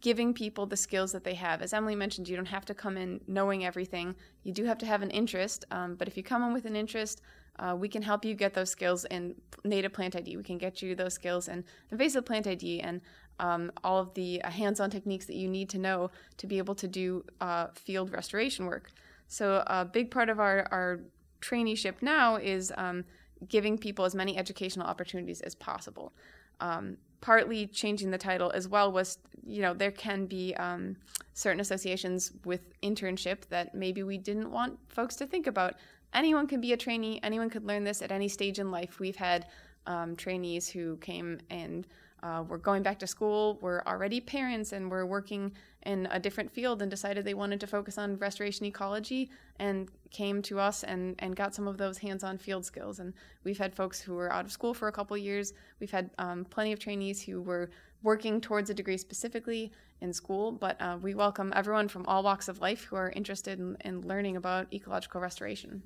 giving 0.00 0.32
people 0.32 0.66
the 0.66 0.76
skills 0.76 1.12
that 1.12 1.24
they 1.24 1.34
have. 1.34 1.62
As 1.62 1.72
Emily 1.72 1.96
mentioned, 1.96 2.28
you 2.28 2.36
don't 2.36 2.46
have 2.46 2.64
to 2.66 2.74
come 2.74 2.96
in 2.96 3.20
knowing 3.26 3.64
everything. 3.64 4.14
You 4.44 4.52
do 4.52 4.64
have 4.64 4.78
to 4.78 4.86
have 4.86 5.02
an 5.02 5.10
interest, 5.10 5.64
um, 5.70 5.96
but 5.96 6.08
if 6.08 6.16
you 6.16 6.22
come 6.22 6.42
in 6.42 6.52
with 6.52 6.64
an 6.64 6.76
interest, 6.76 7.22
uh, 7.58 7.74
we 7.76 7.88
can 7.88 8.02
help 8.02 8.24
you 8.24 8.34
get 8.34 8.54
those 8.54 8.70
skills 8.70 9.04
in 9.06 9.34
native 9.64 9.92
plant 9.92 10.16
ID. 10.16 10.36
We 10.36 10.42
can 10.42 10.58
get 10.58 10.80
you 10.80 10.94
those 10.94 11.14
skills 11.14 11.48
in 11.48 11.64
invasive 11.90 12.24
plant 12.24 12.46
ID 12.46 12.80
and 12.80 13.00
um, 13.38 13.72
all 13.82 13.98
of 13.98 14.14
the 14.14 14.42
uh, 14.42 14.50
hands-on 14.50 14.90
techniques 14.90 15.26
that 15.26 15.36
you 15.36 15.48
need 15.48 15.68
to 15.70 15.78
know 15.78 16.10
to 16.38 16.46
be 16.46 16.58
able 16.58 16.74
to 16.76 16.88
do 16.88 17.24
uh, 17.40 17.68
field 17.74 18.12
restoration 18.12 18.66
work. 18.66 18.90
So 19.28 19.62
a 19.66 19.84
big 19.84 20.10
part 20.10 20.28
of 20.28 20.40
our, 20.40 20.66
our 20.70 21.00
traineeship 21.40 22.02
now 22.02 22.36
is 22.36 22.72
um, 22.76 23.04
giving 23.48 23.78
people 23.78 24.04
as 24.04 24.14
many 24.14 24.36
educational 24.36 24.86
opportunities 24.86 25.40
as 25.40 25.54
possible. 25.54 26.12
Um, 26.60 26.96
partly 27.20 27.66
changing 27.66 28.10
the 28.10 28.18
title 28.18 28.50
as 28.54 28.68
well 28.68 28.92
was, 28.92 29.18
you 29.46 29.62
know, 29.62 29.74
there 29.74 29.90
can 29.90 30.26
be 30.26 30.54
um, 30.56 30.96
certain 31.34 31.60
associations 31.60 32.32
with 32.44 32.78
internship 32.82 33.46
that 33.48 33.74
maybe 33.74 34.02
we 34.02 34.18
didn't 34.18 34.50
want 34.50 34.78
folks 34.88 35.16
to 35.16 35.26
think 35.26 35.46
about. 35.46 35.74
Anyone 36.12 36.46
can 36.46 36.60
be 36.60 36.72
a 36.72 36.76
trainee. 36.76 37.20
Anyone 37.22 37.50
could 37.50 37.64
learn 37.64 37.84
this 37.84 38.02
at 38.02 38.10
any 38.10 38.28
stage 38.28 38.58
in 38.58 38.70
life. 38.70 38.98
We've 38.98 39.16
had 39.16 39.46
um, 39.86 40.16
trainees 40.16 40.68
who 40.68 40.96
came 40.98 41.38
and 41.50 41.86
uh, 42.22 42.44
were 42.46 42.58
going 42.58 42.82
back 42.82 42.98
to 42.98 43.06
school, 43.06 43.58
were 43.62 43.86
already 43.86 44.20
parents, 44.20 44.72
and 44.72 44.90
were 44.90 45.06
working 45.06 45.52
in 45.84 46.06
a 46.10 46.20
different 46.20 46.50
field 46.50 46.82
and 46.82 46.90
decided 46.90 47.24
they 47.24 47.34
wanted 47.34 47.60
to 47.60 47.66
focus 47.66 47.96
on 47.96 48.16
restoration 48.18 48.66
ecology 48.66 49.30
and 49.58 49.88
came 50.10 50.42
to 50.42 50.58
us 50.58 50.84
and, 50.84 51.14
and 51.20 51.34
got 51.36 51.54
some 51.54 51.66
of 51.66 51.78
those 51.78 51.98
hands-on 51.98 52.36
field 52.36 52.64
skills. 52.64 52.98
And 52.98 53.14
we've 53.44 53.58
had 53.58 53.74
folks 53.74 54.00
who 54.00 54.14
were 54.14 54.32
out 54.32 54.44
of 54.44 54.52
school 54.52 54.74
for 54.74 54.88
a 54.88 54.92
couple 54.92 55.16
years. 55.16 55.52
We've 55.78 55.90
had 55.90 56.10
um, 56.18 56.44
plenty 56.44 56.72
of 56.72 56.78
trainees 56.78 57.22
who 57.22 57.40
were 57.40 57.70
working 58.02 58.40
towards 58.40 58.70
a 58.70 58.74
degree 58.74 58.96
specifically 58.96 59.72
in 60.00 60.12
school, 60.12 60.52
but 60.52 60.80
uh, 60.80 60.98
we 61.00 61.14
welcome 61.14 61.52
everyone 61.54 61.88
from 61.88 62.04
all 62.06 62.22
walks 62.22 62.48
of 62.48 62.60
life 62.60 62.84
who 62.84 62.96
are 62.96 63.10
interested 63.10 63.58
in, 63.58 63.76
in 63.84 64.00
learning 64.06 64.36
about 64.36 64.72
ecological 64.72 65.20
restoration. 65.20 65.82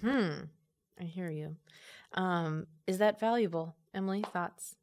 Hmm. 0.00 0.34
I 0.98 1.04
hear 1.04 1.30
you. 1.30 1.56
Um, 2.14 2.66
is 2.86 2.98
that 2.98 3.20
valuable, 3.20 3.76
Emily? 3.94 4.24
Thoughts? 4.32 4.76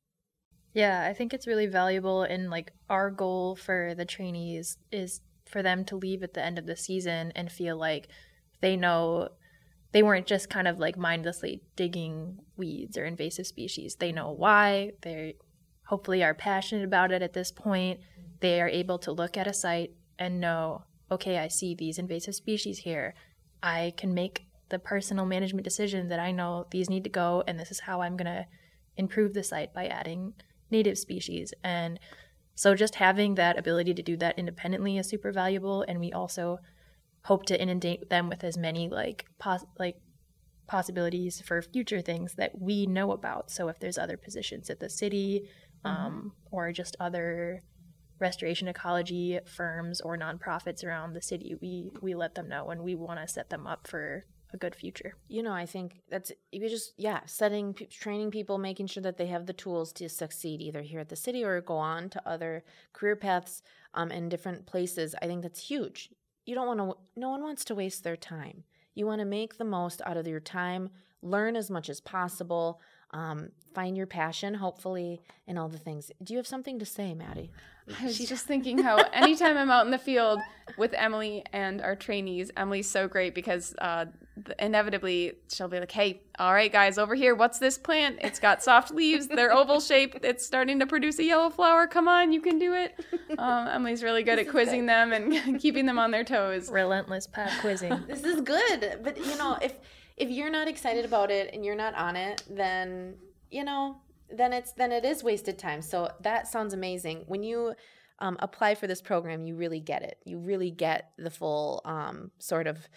Yeah, 0.74 1.08
I 1.08 1.14
think 1.14 1.34
it's 1.34 1.48
really 1.48 1.68
valuable. 1.68 2.24
And 2.24 2.50
like 2.50 2.74
our 2.90 3.12
goal 3.12 3.56
for 3.56 3.94
the 3.96 4.06
trainees 4.06 4.78
is 4.92 5.22
for 5.46 5.62
them 5.62 5.86
to 5.86 5.96
leave 5.96 6.24
at 6.24 6.34
the 6.34 6.44
end 6.44 6.58
of 6.58 6.66
the 6.66 6.76
season 6.76 7.32
and 7.36 7.52
feel 7.52 7.78
like 7.78 8.08
they 8.62 8.76
know 8.76 9.30
they 9.92 10.02
weren't 10.02 10.26
just 10.26 10.50
kind 10.50 10.68
of 10.68 10.80
like 10.80 10.98
mindlessly 10.98 11.62
digging 11.76 12.40
weeds 12.58 12.98
or 12.98 13.06
invasive 13.06 13.46
species. 13.46 13.96
They 13.96 14.12
know 14.12 14.32
why. 14.32 14.94
They 15.02 15.36
hopefully 15.86 16.24
are 16.24 16.34
passionate 16.34 16.84
about 16.84 17.12
it 17.12 17.22
at 17.22 17.34
this 17.34 17.52
point. 17.52 18.00
They 18.40 18.60
are 18.60 18.68
able 18.68 18.98
to 19.00 19.12
look 19.12 19.38
at 19.38 19.48
a 19.48 19.54
site 19.54 19.92
and 20.18 20.40
know, 20.40 20.86
okay, 21.12 21.38
I 21.38 21.48
see 21.48 21.76
these 21.76 22.00
invasive 22.00 22.34
species 22.34 22.80
here. 22.80 23.14
I 23.62 23.94
can 23.96 24.14
make 24.14 24.48
the 24.70 24.80
personal 24.80 25.26
management 25.26 25.64
decision 25.64 26.10
that 26.10 26.20
I 26.20 26.32
know 26.32 26.66
these 26.72 26.90
need 26.90 27.04
to 27.04 27.10
go, 27.10 27.44
and 27.48 27.60
this 27.60 27.70
is 27.70 27.82
how 27.82 28.02
I'm 28.02 28.18
going 28.18 28.26
to 28.26 28.48
improve 28.98 29.34
the 29.34 29.44
site 29.44 29.74
by 29.74 29.86
adding 29.86 30.34
native 30.74 30.98
species. 30.98 31.54
And 31.64 32.00
so 32.56 32.76
just 32.76 32.96
having 32.96 33.36
that 33.36 33.58
ability 33.58 33.94
to 33.94 34.04
do 34.04 34.18
that 34.18 34.38
independently 34.38 34.98
is 34.98 35.08
super 35.08 35.32
valuable. 35.32 35.86
And 35.88 36.00
we 36.00 36.12
also 36.12 36.60
hope 37.24 37.46
to 37.46 37.62
inundate 37.62 38.10
them 38.10 38.28
with 38.28 38.44
as 38.44 38.58
many 38.58 38.90
like 38.90 39.26
pos- 39.40 39.66
like 39.80 39.96
possibilities 40.68 41.42
for 41.42 41.62
future 41.62 42.02
things 42.02 42.36
that 42.36 42.60
we 42.60 42.86
know 42.86 43.12
about. 43.12 43.50
So 43.50 43.70
if 43.70 43.80
there's 43.80 43.98
other 43.98 44.18
positions 44.18 44.70
at 44.70 44.80
the 44.80 44.90
city 44.90 45.50
um, 45.86 46.34
or 46.52 46.72
just 46.72 46.96
other 47.00 47.62
restoration 48.20 48.68
ecology 48.68 49.40
firms 49.46 50.00
or 50.02 50.18
nonprofits 50.18 50.84
around 50.84 51.14
the 51.14 51.22
city, 51.22 51.56
we 51.62 51.90
we 52.02 52.16
let 52.16 52.36
them 52.36 52.50
know 52.50 52.70
and 52.70 52.82
we 52.82 52.96
want 52.96 53.20
to 53.20 53.28
set 53.28 53.50
them 53.50 53.68
up 53.68 53.88
for 53.88 54.26
a 54.54 54.58
good 54.58 54.76
future. 54.76 55.16
You 55.28 55.44
know, 55.44 55.54
I 55.54 55.66
think 55.66 56.02
that's 56.10 56.32
you 56.52 56.68
just 56.70 56.94
yeah, 56.98 57.22
setting 57.26 57.74
training 57.90 58.32
people, 58.32 58.58
making 58.58 58.88
sure 58.88 59.04
that 59.04 59.18
they 59.18 59.28
have 59.28 59.46
the 59.46 59.54
tools 59.54 59.92
to 59.94 60.10
succeed 60.10 60.62
either 60.62 60.82
here 60.82 61.00
at 61.00 61.10
the 61.10 61.16
city 61.16 61.44
or 61.44 61.60
go 61.62 61.76
on 61.78 62.10
to 62.10 62.28
other 62.28 62.64
career 62.94 63.16
paths 63.16 63.64
um, 63.94 64.12
in 64.12 64.30
different 64.30 64.66
places. 64.66 65.16
I 65.22 65.26
think 65.26 65.42
that's 65.42 65.68
huge. 65.68 66.10
You 66.46 66.56
don't 66.56 66.68
want 66.68 66.80
to. 66.80 67.20
No 67.20 67.30
one 67.30 67.42
wants 67.42 67.66
to 67.66 67.76
waste 67.76 68.04
their 68.04 68.18
time. 68.18 68.64
You 68.96 69.06
want 69.06 69.20
to 69.20 69.26
make 69.26 69.58
the 69.58 69.66
most 69.66 70.02
out 70.06 70.18
of 70.18 70.28
your 70.28 70.40
time, 70.40 70.90
learn 71.22 71.56
as 71.56 71.72
much 71.72 71.90
as 71.90 72.00
possible, 72.00 72.80
um, 73.12 73.50
find 73.74 73.96
your 73.96 74.08
passion, 74.08 74.56
hopefully, 74.56 75.22
and 75.48 75.58
all 75.58 75.70
the 75.70 75.78
things. 75.78 76.12
Do 76.22 76.34
you 76.34 76.38
have 76.38 76.48
something 76.48 76.80
to 76.80 76.86
say, 76.86 77.14
Maddie? 77.14 77.52
I 78.00 78.06
was 78.06 78.18
just 78.18 78.46
thinking 78.48 78.80
how 78.80 78.98
anytime 79.14 79.58
I'm 79.58 79.70
out 79.70 79.86
in 79.86 79.92
the 79.92 79.98
field 79.98 80.40
with 80.78 80.94
Emily 80.94 81.44
and 81.54 81.82
our 81.82 81.96
trainees, 81.96 82.52
Emily's 82.58 82.90
so 82.90 83.08
great 83.08 83.36
because 83.36 83.76
uh, 83.80 84.06
inevitably 84.60 85.34
she'll 85.52 85.68
be 85.68 85.80
like, 85.80 85.92
"Hey, 85.92 86.22
all 86.40 86.54
right, 86.54 86.72
guys, 86.72 86.98
over 86.98 87.16
here, 87.16 87.36
what's 87.36 87.60
this 87.60 87.78
plant? 87.78 88.20
It's 88.22 88.40
got 88.40 88.64
soft 88.64 88.92
leaves. 88.92 89.28
They're 89.28 89.54
oval 89.58 89.80
shaped. 89.80 90.24
It's 90.24 90.46
starting 90.46 90.80
to 90.80 90.88
produce 90.88 91.20
a 91.20 91.24
yellow 91.24 91.50
flower. 91.50 91.88
Come 91.88 92.08
on, 92.08 92.34
you 92.34 92.42
can 92.42 92.60
do 92.60 92.74
it." 92.74 92.96
Um, 93.38 93.68
Emily's 93.68 94.04
really 94.04 94.24
good 94.24 94.40
at 94.40 94.50
quizzing 94.50 94.86
them 94.86 95.14
and 95.14 95.60
keeping 95.60 95.86
them 95.86 96.00
on 96.00 96.12
their 96.12 96.24
toes. 96.24 96.70
Relentless 96.70 97.28
pop 97.28 97.50
quizzing. 97.62 98.04
this 98.08 98.24
is 98.24 98.42
good 98.42 99.00
but 99.04 99.18
you 99.18 99.38
know 99.38 99.58
if 99.62 99.74
if 100.18 100.30
you're 100.30 100.50
not 100.50 100.68
excited 100.68 101.06
about 101.06 101.32
it 101.32 101.50
and 101.54 101.66
you're 101.66 101.76
not 101.76 101.94
on 101.96 102.16
it 102.16 102.44
then 102.50 103.16
you 103.52 103.64
know 103.64 103.98
then 104.30 104.54
it's 104.54 104.72
then 104.74 104.92
it 104.92 105.06
is 105.06 105.24
wasted 105.24 105.58
time 105.58 105.82
so 105.82 106.10
that 106.22 106.48
sounds 106.48 106.74
amazing 106.74 107.24
when 107.28 107.44
you 107.44 107.74
um, 108.20 108.38
apply 108.40 108.76
for 108.76 108.88
this 108.88 109.02
program 109.02 109.46
you 109.46 109.56
really 109.56 109.80
get 109.80 110.02
it 110.02 110.18
you 110.26 110.38
really 110.38 110.72
get 110.72 111.12
the 111.18 111.30
full 111.30 111.82
um, 111.86 112.32
sort 112.40 112.68
of 112.68 112.88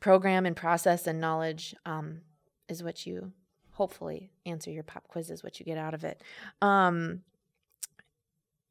program 0.00 0.46
and 0.46 0.56
process 0.56 1.06
and 1.06 1.20
knowledge 1.20 1.74
um, 1.86 2.20
is 2.68 2.82
what 2.82 3.06
you 3.06 3.32
hopefully 3.72 4.30
answer 4.44 4.70
your 4.70 4.82
pop 4.82 5.06
quiz 5.08 5.30
is 5.30 5.44
what 5.44 5.60
you 5.60 5.66
get 5.66 5.78
out 5.78 5.94
of 5.94 6.04
it 6.04 6.22
um, 6.62 7.22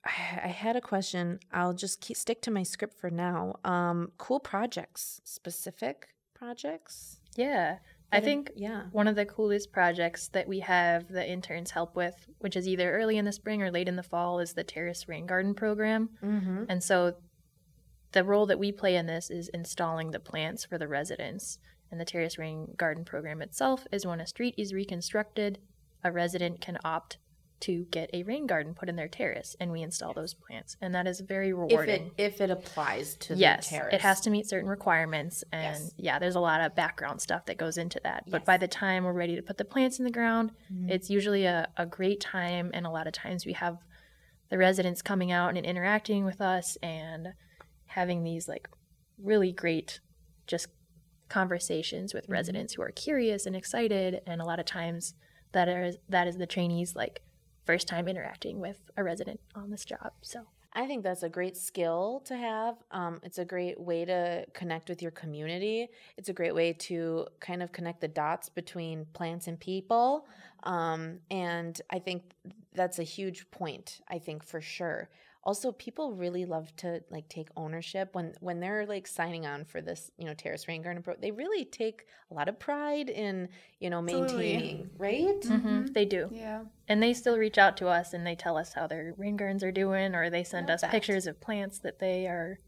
I 0.05 0.09
I 0.43 0.47
had 0.47 0.75
a 0.75 0.81
question. 0.81 1.39
I'll 1.51 1.73
just 1.73 1.99
keep, 2.01 2.15
stick 2.15 2.41
to 2.43 2.51
my 2.51 2.63
script 2.63 2.97
for 2.97 3.09
now. 3.09 3.55
Um, 3.65 4.11
cool 4.17 4.39
projects, 4.39 5.19
specific 5.23 6.07
projects. 6.33 7.19
Yeah. 7.35 7.77
I 8.09 8.21
think 8.21 8.51
yeah. 8.55 8.83
one 8.93 9.09
of 9.09 9.17
the 9.17 9.25
coolest 9.25 9.73
projects 9.73 10.29
that 10.29 10.47
we 10.47 10.61
have 10.61 11.09
the 11.09 11.29
interns 11.29 11.71
help 11.71 11.93
with, 11.97 12.15
which 12.39 12.55
is 12.55 12.65
either 12.65 12.95
early 12.95 13.17
in 13.17 13.25
the 13.25 13.33
spring 13.33 13.61
or 13.61 13.69
late 13.69 13.89
in 13.89 13.97
the 13.97 14.03
fall, 14.03 14.39
is 14.39 14.53
the 14.53 14.63
Terrace 14.63 15.09
Rain 15.09 15.25
Garden 15.25 15.53
program. 15.53 16.11
Mm-hmm. 16.23 16.63
And 16.69 16.81
so 16.81 17.15
the 18.11 18.23
role 18.23 18.45
that 18.45 18.59
we 18.59 18.71
play 18.71 18.95
in 18.95 19.05
this 19.05 19.29
is 19.29 19.49
installing 19.49 20.11
the 20.11 20.19
plants 20.19 20.65
for 20.65 20.77
the 20.77 20.87
residents. 20.87 21.59
And 21.91 22.01
the 22.01 22.05
terrace 22.05 22.37
rain 22.37 22.73
garden 22.77 23.05
program 23.05 23.41
itself 23.41 23.87
is 23.93 24.05
when 24.05 24.19
a 24.19 24.27
street 24.27 24.55
is 24.57 24.73
reconstructed, 24.73 25.59
a 26.03 26.11
resident 26.11 26.59
can 26.59 26.77
opt 26.83 27.17
to 27.61 27.85
get 27.89 28.09
a 28.13 28.21
rain 28.23 28.45
garden 28.45 28.73
put 28.75 28.87
in 28.87 28.95
their 28.97 29.07
terrace 29.07 29.55
and 29.59 29.71
we 29.71 29.81
install 29.81 30.13
those 30.13 30.35
plants 30.35 30.77
and 30.79 30.93
that 30.93 31.07
is 31.07 31.21
very 31.21 31.49
If 31.49 31.55
rewarding 31.57 32.11
it 32.15 32.23
if 32.23 32.39
it 32.39 32.51
applies 32.51 33.15
to 33.15 33.33
yes 33.33 33.67
the 33.71 33.77
terrace. 33.77 33.93
it 33.95 34.01
has 34.01 34.21
to 34.21 34.29
meet 34.29 34.47
certain 34.47 34.69
requirements 34.69 35.43
and 35.51 35.63
Yes. 35.83 35.91
yeah 35.97 36.19
there's 36.19 36.35
a 36.35 36.39
lot 36.39 36.61
of 36.61 36.75
background 36.75 37.19
stuff 37.19 37.47
that 37.47 37.57
goes 37.57 37.79
into 37.79 37.99
that 38.03 38.25
but 38.29 38.41
Yes. 38.41 38.45
by 38.45 38.57
the 38.57 38.67
time 38.67 39.05
we're 39.05 39.13
ready 39.13 39.35
to 39.35 39.41
put 39.41 39.57
the 39.57 39.65
plants 39.65 39.97
in 39.97 40.05
the 40.05 40.11
ground 40.11 40.51
Mhm. 40.71 40.91
it's 40.91 41.09
usually 41.09 41.45
a, 41.45 41.67
a 41.77 41.87
great 41.87 42.19
time 42.21 42.69
and 42.75 42.85
a 42.85 42.91
lot 42.91 43.07
of 43.07 43.13
times 43.13 43.43
we 43.43 43.53
have 43.53 43.79
the 44.49 44.57
residents 44.59 45.01
coming 45.01 45.31
out 45.31 45.57
and 45.57 45.65
interacting 45.65 46.25
with 46.25 46.41
us 46.41 46.77
and 46.83 47.33
having 47.97 48.23
these 48.23 48.47
like 48.47 48.69
really 49.17 49.51
great 49.51 49.99
just 50.45 50.67
conversations 51.29 52.13
with 52.13 52.27
Mhm. 52.27 52.33
residents 52.33 52.73
who 52.75 52.81
are 52.83 52.91
curious 52.91 53.47
and 53.47 53.55
excited 53.55 54.21
and 54.27 54.39
a 54.39 54.45
lot 54.45 54.59
of 54.59 54.65
times 54.67 55.15
that 55.51 55.67
is 55.67 55.97
that 56.07 56.27
is 56.27 56.37
the 56.37 56.45
trainees 56.45 56.95
like 56.95 57.23
first 57.65 57.87
time 57.87 58.07
interacting 58.07 58.59
with 58.59 58.79
a 58.95 59.03
resident 59.03 59.39
on 59.55 59.71
this 59.71 59.83
job 59.83 60.11
so 60.21 60.45
I 60.73 60.85
think 60.85 61.01
that's 61.03 61.23
a 61.23 61.29
great 61.29 61.57
skill 61.57 62.21
to 62.25 62.37
have. 62.37 62.75
Um, 62.91 63.19
it's 63.23 63.39
a 63.39 63.45
great 63.45 63.79
way 63.79 64.05
to 64.05 64.45
connect 64.53 64.89
with 64.89 65.01
your 65.01 65.09
community. 65.09 65.89
It's 66.17 66.29
a 66.29 66.33
great 66.33 66.53
way 66.53 66.73
to 66.89 67.25
kind 67.39 67.63
of 67.63 67.71
connect 67.71 67.99
the 68.01 68.07
dots 68.07 68.47
between 68.49 69.05
plants 69.05 69.47
and 69.47 69.59
people. 69.59 70.27
Um, 70.63 71.21
and 71.31 71.81
I 71.89 71.97
think 71.97 72.35
that's 72.73 72.99
a 72.99 73.03
huge 73.03 73.49
point, 73.49 74.01
I 74.07 74.19
think 74.19 74.43
for 74.43 74.61
sure. 74.61 75.09
Also, 75.47 75.71
people 75.71 76.11
really 76.11 76.43
love 76.45 76.75
to 76.75 77.01
like 77.09 77.29
take 77.29 77.47
ownership 77.55 78.13
when 78.13 78.33
when 78.41 78.59
they're 78.59 78.85
like 78.85 79.07
signing 79.07 79.45
on 79.45 79.63
for 79.63 79.79
this, 79.81 80.11
you 80.17 80.25
know, 80.25 80.33
terrace 80.33 80.67
rain 80.67 80.81
garden. 80.81 81.01
Pro- 81.01 81.15
they 81.15 81.31
really 81.31 81.63
take 81.63 82.05
a 82.29 82.33
lot 82.33 82.49
of 82.49 82.59
pride 82.59 83.09
in, 83.09 83.47
you 83.79 83.89
know, 83.89 83.99
Absolutely. 83.99 84.35
maintaining, 84.57 84.89
right? 84.97 85.39
mhm, 85.41 85.93
they 85.93 86.03
do 86.03 86.27
Yeah. 86.33 86.65
And 86.89 87.01
they 87.01 87.13
still 87.13 87.37
reach 87.37 87.57
out 87.57 87.77
to 87.77 87.87
us 87.87 88.13
and 88.13 88.27
they 88.27 88.35
tell 88.35 88.57
us 88.57 88.73
how 88.73 88.87
their 88.87 89.13
rain 89.17 89.37
gardens 89.37 89.63
are 89.63 89.71
doing, 89.71 90.13
or 90.15 90.29
they 90.29 90.43
send 90.43 90.67
Love 90.67 90.75
us 90.75 90.81
that. 90.81 90.91
pictures 90.91 91.27
of 91.27 91.39
plants 91.39 91.79
that 91.79 91.99
they 91.99 92.27
are 92.27 92.59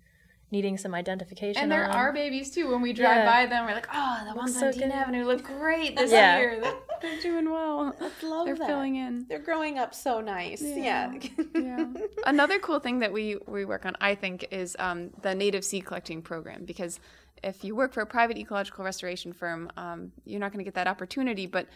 needing 0.52 0.78
some 0.78 0.96
identification 0.96 1.62
And 1.62 1.72
there 1.72 1.86
on. 1.86 1.92
are 1.96 2.12
babies 2.12 2.50
too. 2.50 2.72
When 2.72 2.82
we 2.82 2.92
drive 2.94 3.18
Yeah. 3.18 3.26
by 3.26 3.46
them, 3.46 3.66
we're 3.66 3.74
like, 3.74 3.88
oh, 3.94 4.18
the 4.22 4.26
Looks 4.30 4.38
ones 4.38 4.60
so 4.60 4.66
on 4.68 4.72
Dean 4.74 4.82
good. 4.82 4.92
Avenue 4.92 5.26
look 5.26 5.44
great 5.44 5.96
this 5.96 6.12
Yeah. 6.12 6.40
year. 6.40 6.60
They're, 6.62 6.74
they're 7.02 7.22
doing 7.22 7.50
well. 7.52 7.96
I 8.02 8.26
love 8.26 8.46
They're 8.46 8.56
that. 8.56 8.68
filling 8.68 8.96
in. 8.96 9.26
They're 9.30 9.40
growing 9.40 9.78
up 9.78 9.94
so 9.94 10.22
nice. 10.22 10.62
Yeah. 10.62 11.14
Yeah. 11.56 11.86
Another 12.26 12.60
cool 12.60 12.80
thing 12.80 13.00
that 13.00 13.12
we 13.14 13.38
we 13.48 13.64
work 13.66 13.86
on, 13.86 13.96
I 14.02 14.16
think, 14.16 14.48
is 14.52 14.76
um, 14.80 15.12
the 15.22 15.34
native 15.36 15.64
seed 15.64 15.86
collecting 15.86 16.22
program. 16.22 16.66
Because 16.66 17.00
if 17.44 17.64
you 17.64 17.76
work 17.76 17.94
for 17.94 18.02
a 18.02 18.06
private 18.06 18.38
ecological 18.38 18.84
restoration 18.84 19.32
firm, 19.34 19.72
um, 19.78 20.12
you're 20.26 20.40
not 20.42 20.52
going 20.52 20.60
to 20.60 20.66
get 20.66 20.74
that 20.74 20.88
opportunity. 20.88 21.46
But 21.48 21.68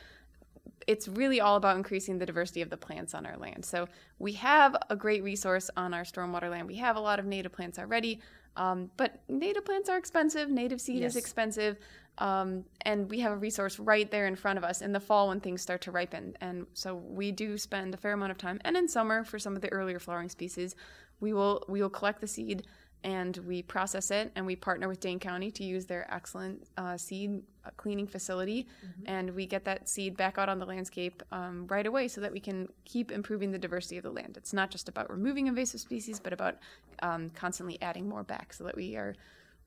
it's 0.88 1.08
really 1.08 1.40
all 1.42 1.56
about 1.56 1.78
increasing 1.78 2.18
the 2.18 2.26
diversity 2.26 2.62
of 2.62 2.70
the 2.70 2.78
plants 2.78 3.14
on 3.14 3.26
our 3.26 3.38
land. 3.38 3.66
So 3.66 3.88
we 4.20 4.34
have 4.34 4.76
a 4.90 4.96
great 4.96 5.24
resource 5.24 5.70
on 5.78 5.94
our 5.94 6.04
stormwater 6.04 6.50
land. 6.50 6.68
We 6.68 6.76
have 6.78 6.96
a 6.96 7.00
lot 7.00 7.20
of 7.20 7.26
native 7.26 7.52
plants 7.52 7.80
already, 7.80 8.22
um, 8.56 8.92
but 8.98 9.22
native 9.28 9.66
plants 9.66 9.90
are 9.90 9.98
expensive. 9.98 10.50
Native 10.50 10.80
seed 10.80 11.04
is 11.04 11.16
expensive, 11.16 11.78
um, 12.20 12.64
and 12.82 13.10
we 13.10 13.20
have 13.22 13.32
a 13.32 13.38
resource 13.38 13.80
right 13.80 14.10
there 14.12 14.28
in 14.28 14.36
front 14.36 14.58
of 14.58 14.64
us 14.64 14.82
in 14.82 14.92
the 14.92 15.00
fall 15.00 15.30
when 15.30 15.40
things 15.40 15.62
start 15.62 15.82
to 15.82 15.92
ripen. 15.92 16.36
And 16.42 16.68
so 16.74 16.96
we 16.96 17.32
do 17.32 17.58
spend 17.58 17.94
a 17.94 17.98
fair 17.98 18.14
amount 18.14 18.32
of 18.32 18.38
time, 18.38 18.60
and 18.64 18.78
in 18.78 18.88
summer 18.88 19.24
for 19.24 19.40
some 19.40 19.56
of 19.56 19.62
the 19.62 19.72
earlier 19.72 20.00
flowering 20.00 20.30
species, 20.30 20.76
we 21.20 21.34
will 21.34 21.64
we 21.68 21.82
will 21.82 21.90
collect 21.90 22.22
the 22.22 22.28
seed 22.28 22.68
and 23.04 23.38
we 23.38 23.62
process 23.62 24.12
it 24.12 24.32
and 24.36 24.46
we 24.46 24.56
partner 24.56 24.88
with 24.88 25.00
Dane 25.00 25.20
County 25.20 25.52
to 25.52 25.64
use 25.64 25.86
their 25.86 26.12
excellent 26.14 26.68
uh, 26.78 26.98
seed 26.98 27.42
uh, 27.66 27.70
cleaning 27.78 28.08
facility 28.08 28.68
and 29.06 29.30
we 29.32 29.46
get 29.46 29.66
that 29.66 29.90
seed 29.90 30.16
back 30.18 30.38
out 30.38 30.50
on 30.50 30.60
the 30.60 30.66
landscape 30.66 31.22
um, 31.32 31.68
right 31.68 31.86
away 31.86 32.08
so 32.08 32.22
that 32.22 32.32
we 32.32 32.40
can 32.40 32.68
keep 32.86 33.12
improving 33.12 33.52
the 33.52 33.58
diversity 33.58 33.98
of 33.98 34.04
the 34.04 34.12
land. 34.12 34.38
It's 34.38 34.54
not 34.54 34.72
just 34.72 34.90
about 34.90 35.10
removing 35.10 35.48
invasive 35.48 35.82
species 35.82 36.20
but 36.20 36.34
about 36.34 36.58
um, 37.02 37.30
constantly 37.32 37.82
adding 37.82 38.08
more 38.08 38.24
back 38.24 38.54
so 38.54 38.64
that 38.64 38.76
we 38.76 38.96
are 38.96 39.16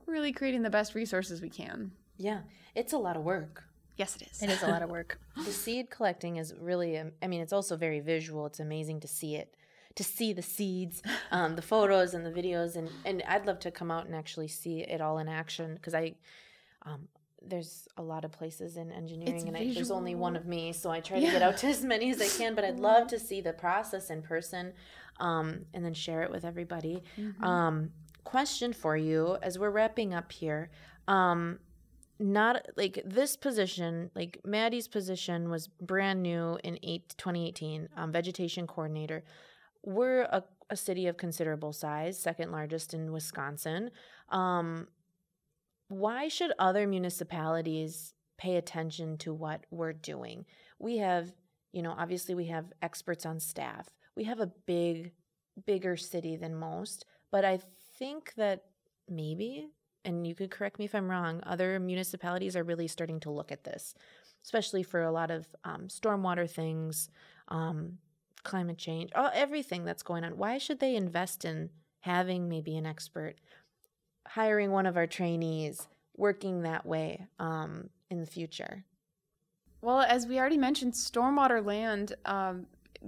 really 0.07 0.33
creating 0.33 0.63
the 0.63 0.71
best 0.71 0.95
resources 0.95 1.43
we 1.43 1.51
can. 1.51 1.91
Yeah, 2.17 2.41
it's 2.75 2.93
a 2.93 2.99
lot 2.99 3.17
of 3.17 3.23
work. 3.23 3.65
Yes, 3.97 4.17
it 4.17 4.29
is. 4.31 4.43
It 4.43 4.51
is 4.51 4.63
a 4.63 4.69
lot 4.69 4.83
of 4.83 4.91
work. 4.97 5.19
The 5.37 5.53
seed 5.53 5.91
collecting 5.91 6.37
is 6.37 6.55
really, 6.61 6.99
um, 6.99 7.13
I 7.23 7.27
mean, 7.27 7.41
it's 7.41 7.53
also 7.53 7.77
very 7.77 8.01
visual. 8.01 8.47
It's 8.47 8.61
amazing 8.61 9.01
to 9.01 9.09
see 9.09 9.37
it, 9.37 9.55
to 9.97 10.05
see 10.05 10.33
the 10.33 10.43
seeds, 10.43 11.03
um, 11.31 11.57
the 11.57 11.63
photos 11.63 12.15
and 12.15 12.25
the 12.25 12.31
videos, 12.31 12.77
and 12.77 12.89
and 13.05 13.23
I'd 13.27 13.47
love 13.47 13.59
to 13.61 13.71
come 13.71 13.91
out 13.91 14.07
and 14.07 14.15
actually 14.15 14.49
see 14.49 14.81
it 14.81 15.01
all 15.01 15.19
in 15.19 15.29
action 15.29 15.75
because 15.75 15.95
I, 15.95 16.15
um, 16.83 17.09
there's 17.43 17.89
a 17.97 18.03
lot 18.03 18.25
of 18.25 18.33
places 18.33 18.77
in 18.77 18.93
engineering, 18.93 19.49
and 19.49 19.57
I, 19.57 19.73
there's 19.75 19.91
only 19.91 20.15
one 20.15 20.37
of 20.37 20.47
me, 20.47 20.73
so 20.73 20.91
I 20.91 21.01
try 21.01 21.21
to 21.21 21.27
get 21.27 21.43
out 21.43 21.57
to 21.59 21.67
as 21.67 21.83
many 21.83 22.11
as 22.11 22.21
I 22.21 22.29
can. 22.29 22.55
But 22.55 22.65
I'd 22.65 22.79
love 22.81 23.09
to 23.09 23.19
see 23.19 23.41
the 23.41 23.53
process 23.53 24.11
in 24.11 24.23
person, 24.23 24.73
um, 25.19 25.65
and 25.75 25.85
then 25.85 25.95
share 25.95 26.23
it 26.23 26.31
with 26.31 26.45
everybody. 26.45 27.03
Mhm. 27.19 27.43
Um, 27.43 27.91
question 28.25 28.73
for 28.73 28.97
you 28.97 29.39
as 29.43 29.59
we're 29.59 29.71
wrapping 29.71 30.13
up 30.13 30.33
here. 30.33 30.71
Um, 31.09 31.61
not 32.19 32.67
like 32.77 33.03
this 33.05 33.37
position, 33.37 34.11
like 34.15 34.41
Maddie's 34.45 34.89
position 34.89 35.51
was 35.51 35.69
brand 35.69 36.23
new 36.23 36.59
in 36.65 36.79
eight, 36.83 37.15
2018, 37.19 37.89
um, 37.97 38.11
vegetation 38.11 38.67
coordinator. 38.67 39.23
We're 39.87 40.23
a, 40.23 40.43
a 40.69 40.77
city 40.77 41.07
of 41.07 41.17
considerable 41.17 41.73
size, 41.73 42.19
second 42.19 42.51
largest 42.51 42.93
in 42.93 43.13
Wisconsin. 43.13 43.91
Um, 44.29 44.89
why 45.89 46.27
should 46.29 46.53
other 46.59 46.87
municipalities 46.87 48.13
pay 48.37 48.57
attention 48.57 49.17
to 49.19 49.33
what 49.33 49.65
we're 49.71 49.93
doing? 49.93 50.45
We 50.81 50.99
have, 50.99 51.33
you 51.73 51.83
know, 51.83 51.95
obviously 51.97 52.35
we 52.35 52.47
have 52.47 52.73
experts 52.83 53.25
on 53.25 53.39
staff. 53.39 53.89
We 54.17 54.25
have 54.25 54.41
a 54.41 54.51
big, 54.67 55.13
bigger 55.65 55.97
city 55.97 56.37
than 56.37 56.57
most, 56.57 57.07
but 57.31 57.45
I 57.45 57.61
think 57.99 58.35
that 58.35 58.65
maybe, 59.09 59.69
and 60.05 60.27
you 60.27 60.35
could 60.35 60.51
correct 60.51 60.81
me 60.81 60.87
if 60.87 60.95
I'm 60.97 61.09
wrong, 61.09 61.41
other 61.47 61.79
municipalities 61.79 62.57
are 62.57 62.65
really 62.65 62.89
starting 62.89 63.21
to 63.21 63.31
look 63.31 63.53
at 63.53 63.63
this, 63.63 63.95
especially 64.45 64.83
for 64.83 65.03
a 65.03 65.13
lot 65.13 65.31
of 65.31 65.47
um, 65.63 65.87
stormwater 65.87 66.51
things, 66.51 67.09
um, 67.49 67.99
climate 68.47 68.79
change, 68.79 69.11
all, 69.15 69.31
everything 69.35 69.85
that's 69.85 70.03
going 70.03 70.25
on. 70.25 70.39
Why 70.39 70.57
should 70.57 70.81
they 70.81 70.97
invest 70.97 71.45
in 71.45 71.71
having 72.01 72.49
maybe 72.49 72.77
an 72.77 72.87
expert, 72.87 73.35
hiring 74.27 74.71
one 74.71 74.87
of 74.87 74.97
our 74.97 75.07
trainees, 75.07 75.89
working 76.17 76.63
that 76.63 76.87
way 76.87 77.27
um, 77.39 77.91
in 78.09 78.21
the 78.21 78.27
future? 78.27 78.85
Well, 79.83 80.01
as 80.01 80.27
we 80.27 80.39
already 80.39 80.57
mentioned, 80.57 80.95
stormwater 80.95 81.65
land, 81.65 82.15
um, 82.25 82.67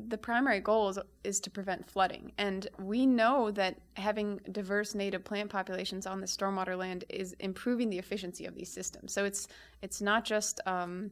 the 0.08 0.18
primary 0.18 0.60
goal 0.60 0.90
is, 0.90 0.98
is 1.24 1.40
to 1.40 1.50
prevent 1.50 1.88
flooding. 1.88 2.32
And 2.36 2.68
we 2.78 3.06
know 3.06 3.50
that 3.52 3.78
having 3.94 4.40
diverse 4.52 4.94
native 4.94 5.24
plant 5.24 5.50
populations 5.50 6.06
on 6.06 6.20
the 6.20 6.26
stormwater 6.26 6.76
land 6.76 7.04
is 7.08 7.34
improving 7.40 7.90
the 7.90 7.98
efficiency 7.98 8.44
of 8.44 8.54
these 8.54 8.70
systems. 8.70 9.12
So 9.12 9.24
it's 9.24 9.48
it's 9.82 10.00
not 10.00 10.24
just 10.24 10.60
um, 10.66 11.10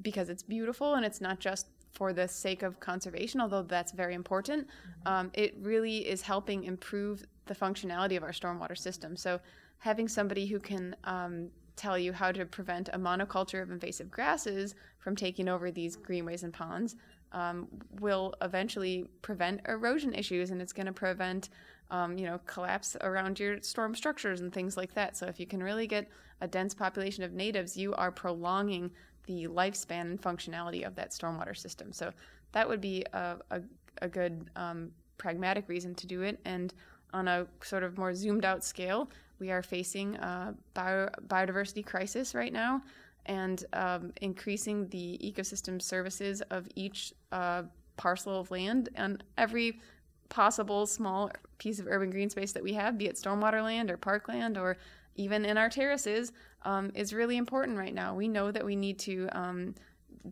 because 0.00 0.28
it's 0.28 0.42
beautiful 0.42 0.94
and 0.94 1.04
it's 1.04 1.20
not 1.20 1.40
just 1.40 1.66
for 1.92 2.12
the 2.12 2.26
sake 2.26 2.62
of 2.62 2.80
conservation, 2.80 3.40
although 3.40 3.62
that's 3.62 3.92
very 3.92 4.14
important. 4.14 4.66
Um, 5.06 5.30
it 5.34 5.54
really 5.60 5.98
is 6.08 6.22
helping 6.22 6.64
improve 6.64 7.24
the 7.46 7.54
functionality 7.54 8.16
of 8.16 8.22
our 8.22 8.32
stormwater 8.32 8.76
system. 8.76 9.16
So 9.16 9.40
having 9.78 10.08
somebody 10.08 10.46
who 10.46 10.58
can 10.58 10.96
um, 11.04 11.50
tell 11.76 11.98
you 11.98 12.12
how 12.12 12.32
to 12.32 12.46
prevent 12.46 12.88
a 12.92 12.98
monoculture 12.98 13.62
of 13.62 13.70
invasive 13.70 14.10
grasses 14.10 14.74
from 14.98 15.16
taking 15.16 15.48
over 15.48 15.70
these 15.70 15.96
greenways 15.96 16.42
and 16.42 16.52
ponds 16.52 16.96
um, 17.32 17.66
will 18.00 18.34
eventually 18.42 19.06
prevent 19.22 19.60
erosion 19.66 20.14
issues 20.14 20.50
and 20.50 20.60
it's 20.60 20.72
going 20.72 20.86
to 20.86 20.92
prevent 20.92 21.48
um, 21.90 22.16
you 22.16 22.26
know 22.26 22.38
collapse 22.46 22.96
around 23.00 23.38
your 23.38 23.60
storm 23.60 23.94
structures 23.94 24.40
and 24.40 24.52
things 24.52 24.76
like 24.76 24.94
that 24.94 25.16
so 25.16 25.26
if 25.26 25.40
you 25.40 25.46
can 25.46 25.62
really 25.62 25.86
get 25.86 26.08
a 26.40 26.46
dense 26.46 26.74
population 26.74 27.24
of 27.24 27.32
natives 27.32 27.76
you 27.76 27.94
are 27.94 28.10
prolonging 28.10 28.90
the 29.26 29.46
lifespan 29.46 30.02
and 30.02 30.22
functionality 30.22 30.86
of 30.86 30.94
that 30.96 31.10
stormwater 31.10 31.56
system. 31.56 31.92
So 31.92 32.12
that 32.52 32.68
would 32.68 32.80
be 32.80 33.04
a, 33.12 33.36
a, 33.50 33.60
a 34.00 34.08
good 34.08 34.50
um, 34.56 34.90
pragmatic 35.18 35.68
reason 35.68 35.94
to 35.96 36.06
do 36.06 36.22
it. 36.22 36.40
And 36.44 36.72
on 37.12 37.28
a 37.28 37.46
sort 37.62 37.82
of 37.82 37.98
more 37.98 38.14
zoomed 38.14 38.44
out 38.44 38.64
scale 38.64 39.08
we 39.42 39.50
are 39.50 39.62
facing 39.62 40.14
a 40.16 40.54
bio, 40.72 41.08
biodiversity 41.26 41.84
crisis 41.84 42.32
right 42.32 42.52
now 42.52 42.80
and 43.26 43.64
um, 43.72 44.12
increasing 44.20 44.86
the 44.88 45.18
ecosystem 45.22 45.82
services 45.82 46.42
of 46.50 46.68
each 46.76 47.12
uh, 47.32 47.64
parcel 47.96 48.38
of 48.38 48.52
land 48.52 48.88
and 48.94 49.24
every 49.36 49.80
possible 50.28 50.86
small 50.86 51.28
piece 51.58 51.80
of 51.80 51.88
urban 51.88 52.08
green 52.08 52.30
space 52.30 52.52
that 52.52 52.62
we 52.62 52.72
have, 52.72 52.96
be 52.96 53.06
it 53.06 53.16
stormwater 53.16 53.62
land 53.64 53.90
or 53.90 53.96
parkland 53.96 54.56
or 54.56 54.76
even 55.14 55.44
in 55.44 55.58
our 55.58 55.68
terraces, 55.68 56.32
um, 56.62 56.90
is 56.94 57.12
really 57.12 57.36
important 57.36 57.78
right 57.78 57.94
now. 57.94 58.14
We 58.14 58.28
know 58.28 58.50
that 58.50 58.64
we 58.64 58.76
need 58.76 58.98
to 59.00 59.28
um, 59.32 59.74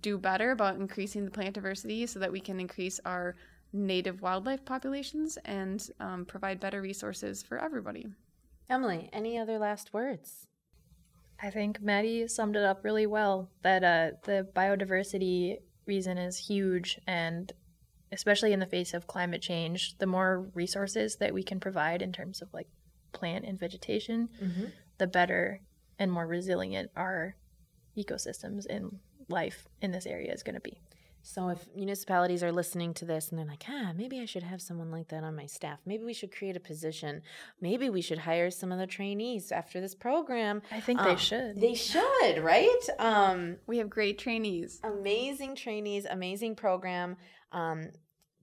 do 0.01 0.19
better 0.19 0.53
about 0.53 0.77
increasing 0.77 1.25
the 1.25 1.31
plant 1.31 1.55
diversity 1.55 2.07
so 2.07 2.19
that 2.21 2.33
we 2.33 2.41
can 2.41 2.61
increase 2.61 3.01
our 3.05 3.37
native 3.73 4.23
wildlife 4.23 4.65
populations 4.65 5.39
and 5.45 5.89
um, 6.01 6.25
provide 6.25 6.61
better 6.61 6.81
resources 6.81 7.43
for 7.43 7.59
everybody. 7.59 8.07
Emily, 8.69 9.09
any 9.13 9.39
other 9.39 9.59
last 9.59 9.93
words? 9.93 10.47
I 11.43 11.51
think 11.51 11.81
Maddie 11.81 12.29
summed 12.29 12.57
it 12.57 12.65
up 12.65 12.85
really 12.85 13.07
well 13.07 13.51
that 13.63 13.83
uh, 13.83 14.17
the 14.25 14.47
biodiversity 14.55 15.59
reason 15.87 16.19
is 16.19 16.37
huge 16.37 17.01
and 17.07 17.53
especially 18.13 18.53
in 18.53 18.61
the 18.61 18.67
face 18.67 18.93
of 18.93 19.07
climate 19.07 19.41
change, 19.41 19.97
the 19.99 20.07
more 20.07 20.51
resources 20.55 21.17
that 21.17 21.33
we 21.33 21.43
can 21.43 21.61
provide 21.61 22.03
in 22.03 22.13
terms 22.13 22.43
of 22.43 22.53
like 22.53 22.69
plant 23.13 23.45
and 23.45 23.59
vegetation, 23.59 24.29
mm-hmm. 24.43 24.65
the 24.99 25.07
better 25.07 25.61
and 25.99 26.11
more 26.11 26.27
resilient 26.27 26.91
our 26.97 27.37
ecosystems 27.97 28.67
and 28.69 28.99
life 29.29 29.69
in 29.83 29.93
this 29.93 30.07
area 30.07 30.33
is 30.33 30.43
going 30.43 30.55
to 30.55 30.61
be. 30.61 30.81
So 31.23 31.51
if 31.51 31.69
municipalities 31.77 32.43
are 32.43 32.53
listening 32.53 32.95
to 32.95 33.05
this 33.05 33.29
and 33.29 33.39
they're 33.39 33.47
like, 33.47 33.65
ah, 33.69 33.93
maybe 33.95 34.21
I 34.21 34.25
should 34.25 34.43
have 34.43 34.63
someone 34.63 34.91
like 34.91 35.09
that 35.09 35.23
on 35.23 35.37
my 35.37 35.47
staff. 35.47 35.79
Maybe 35.85 36.05
we 36.05 36.15
should 36.15 36.35
create 36.35 36.57
a 36.57 36.61
position. 36.61 37.23
Maybe 37.61 37.91
we 37.91 38.01
should 38.01 38.19
hire 38.19 38.51
some 38.51 38.73
of 38.73 38.79
the 38.79 38.87
trainees 38.87 39.53
after 39.53 39.81
this 39.81 39.95
program. 39.95 40.63
I 40.71 40.81
think 40.81 41.01
um, 41.01 41.09
they 41.09 41.17
should. 41.17 41.61
They 41.61 41.75
should, 41.75 42.39
right? 42.39 42.89
Um, 42.99 43.57
we 43.67 43.79
have 43.79 43.91
great 43.91 44.19
trainees. 44.19 44.81
Amazing 44.83 45.57
trainees, 45.57 46.07
amazing 46.09 46.57
program. 46.57 47.17
Um, 47.53 47.91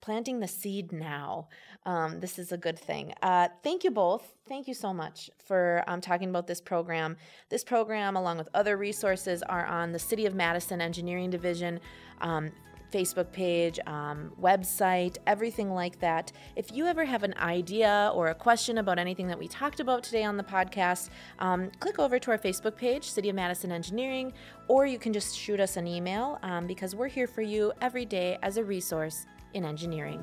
planting 0.02 0.40
the 0.40 0.48
seed 0.48 0.92
now. 0.92 1.48
Um, 1.86 2.20
this 2.20 2.38
is 2.38 2.52
a 2.52 2.58
good 2.58 2.78
thing. 2.78 3.14
Uh, 3.22 3.48
thank 3.64 3.84
you 3.84 3.92
both. 3.92 4.34
Thank 4.48 4.68
you 4.68 4.74
so 4.74 4.94
much 4.94 5.30
for 5.46 5.84
um, 5.88 6.02
talking 6.02 6.30
about 6.30 6.48
this 6.48 6.60
program. 6.60 7.18
This 7.50 7.64
program, 7.64 8.16
along 8.16 8.38
with 8.38 8.50
other 8.54 8.78
resources, 8.78 9.42
are 9.44 9.66
on 9.66 9.92
the 9.92 10.00
City 10.00 10.26
of 10.26 10.36
Madison 10.36 10.82
Engineering 10.82 11.30
Division. 11.30 11.80
Um, 12.20 12.52
Facebook 12.92 13.32
page, 13.32 13.80
um, 13.86 14.32
website, 14.42 15.18
everything 15.28 15.72
like 15.72 16.00
that. 16.00 16.32
If 16.56 16.72
you 16.72 16.86
ever 16.86 17.04
have 17.04 17.24
an 17.24 17.34
idea 17.38 18.12
or 18.14 18.28
a 18.28 18.36
question 18.36 18.78
about 18.78 18.98
anything 18.98 19.28
that 19.28 19.38
we 19.38 19.48
talked 19.48 19.80
about 19.80 20.04
today 20.04 20.24
on 20.24 20.38
the 20.38 20.44
podcast, 20.44 21.10
um, 21.40 21.70
click 21.80 22.00
over 22.00 22.18
to 22.20 22.32
our 22.32 22.38
Facebook 22.38 22.78
page, 22.78 23.10
City 23.10 23.30
of 23.30 23.36
Madison 23.36 23.72
Engineering, 23.72 24.34
or 24.68 24.86
you 24.86 25.00
can 25.00 25.14
just 25.14 25.38
shoot 25.38 25.60
us 25.60 25.78
an 25.78 25.88
email 25.88 26.40
um, 26.44 26.68
because 26.68 26.96
we're 26.96 27.08
here 27.08 27.28
for 27.28 27.42
you 27.42 27.74
every 27.82 28.06
day 28.06 28.38
as 28.42 28.58
a 28.58 28.64
resource 28.64 29.26
in 29.54 29.66
engineering. 29.66 30.22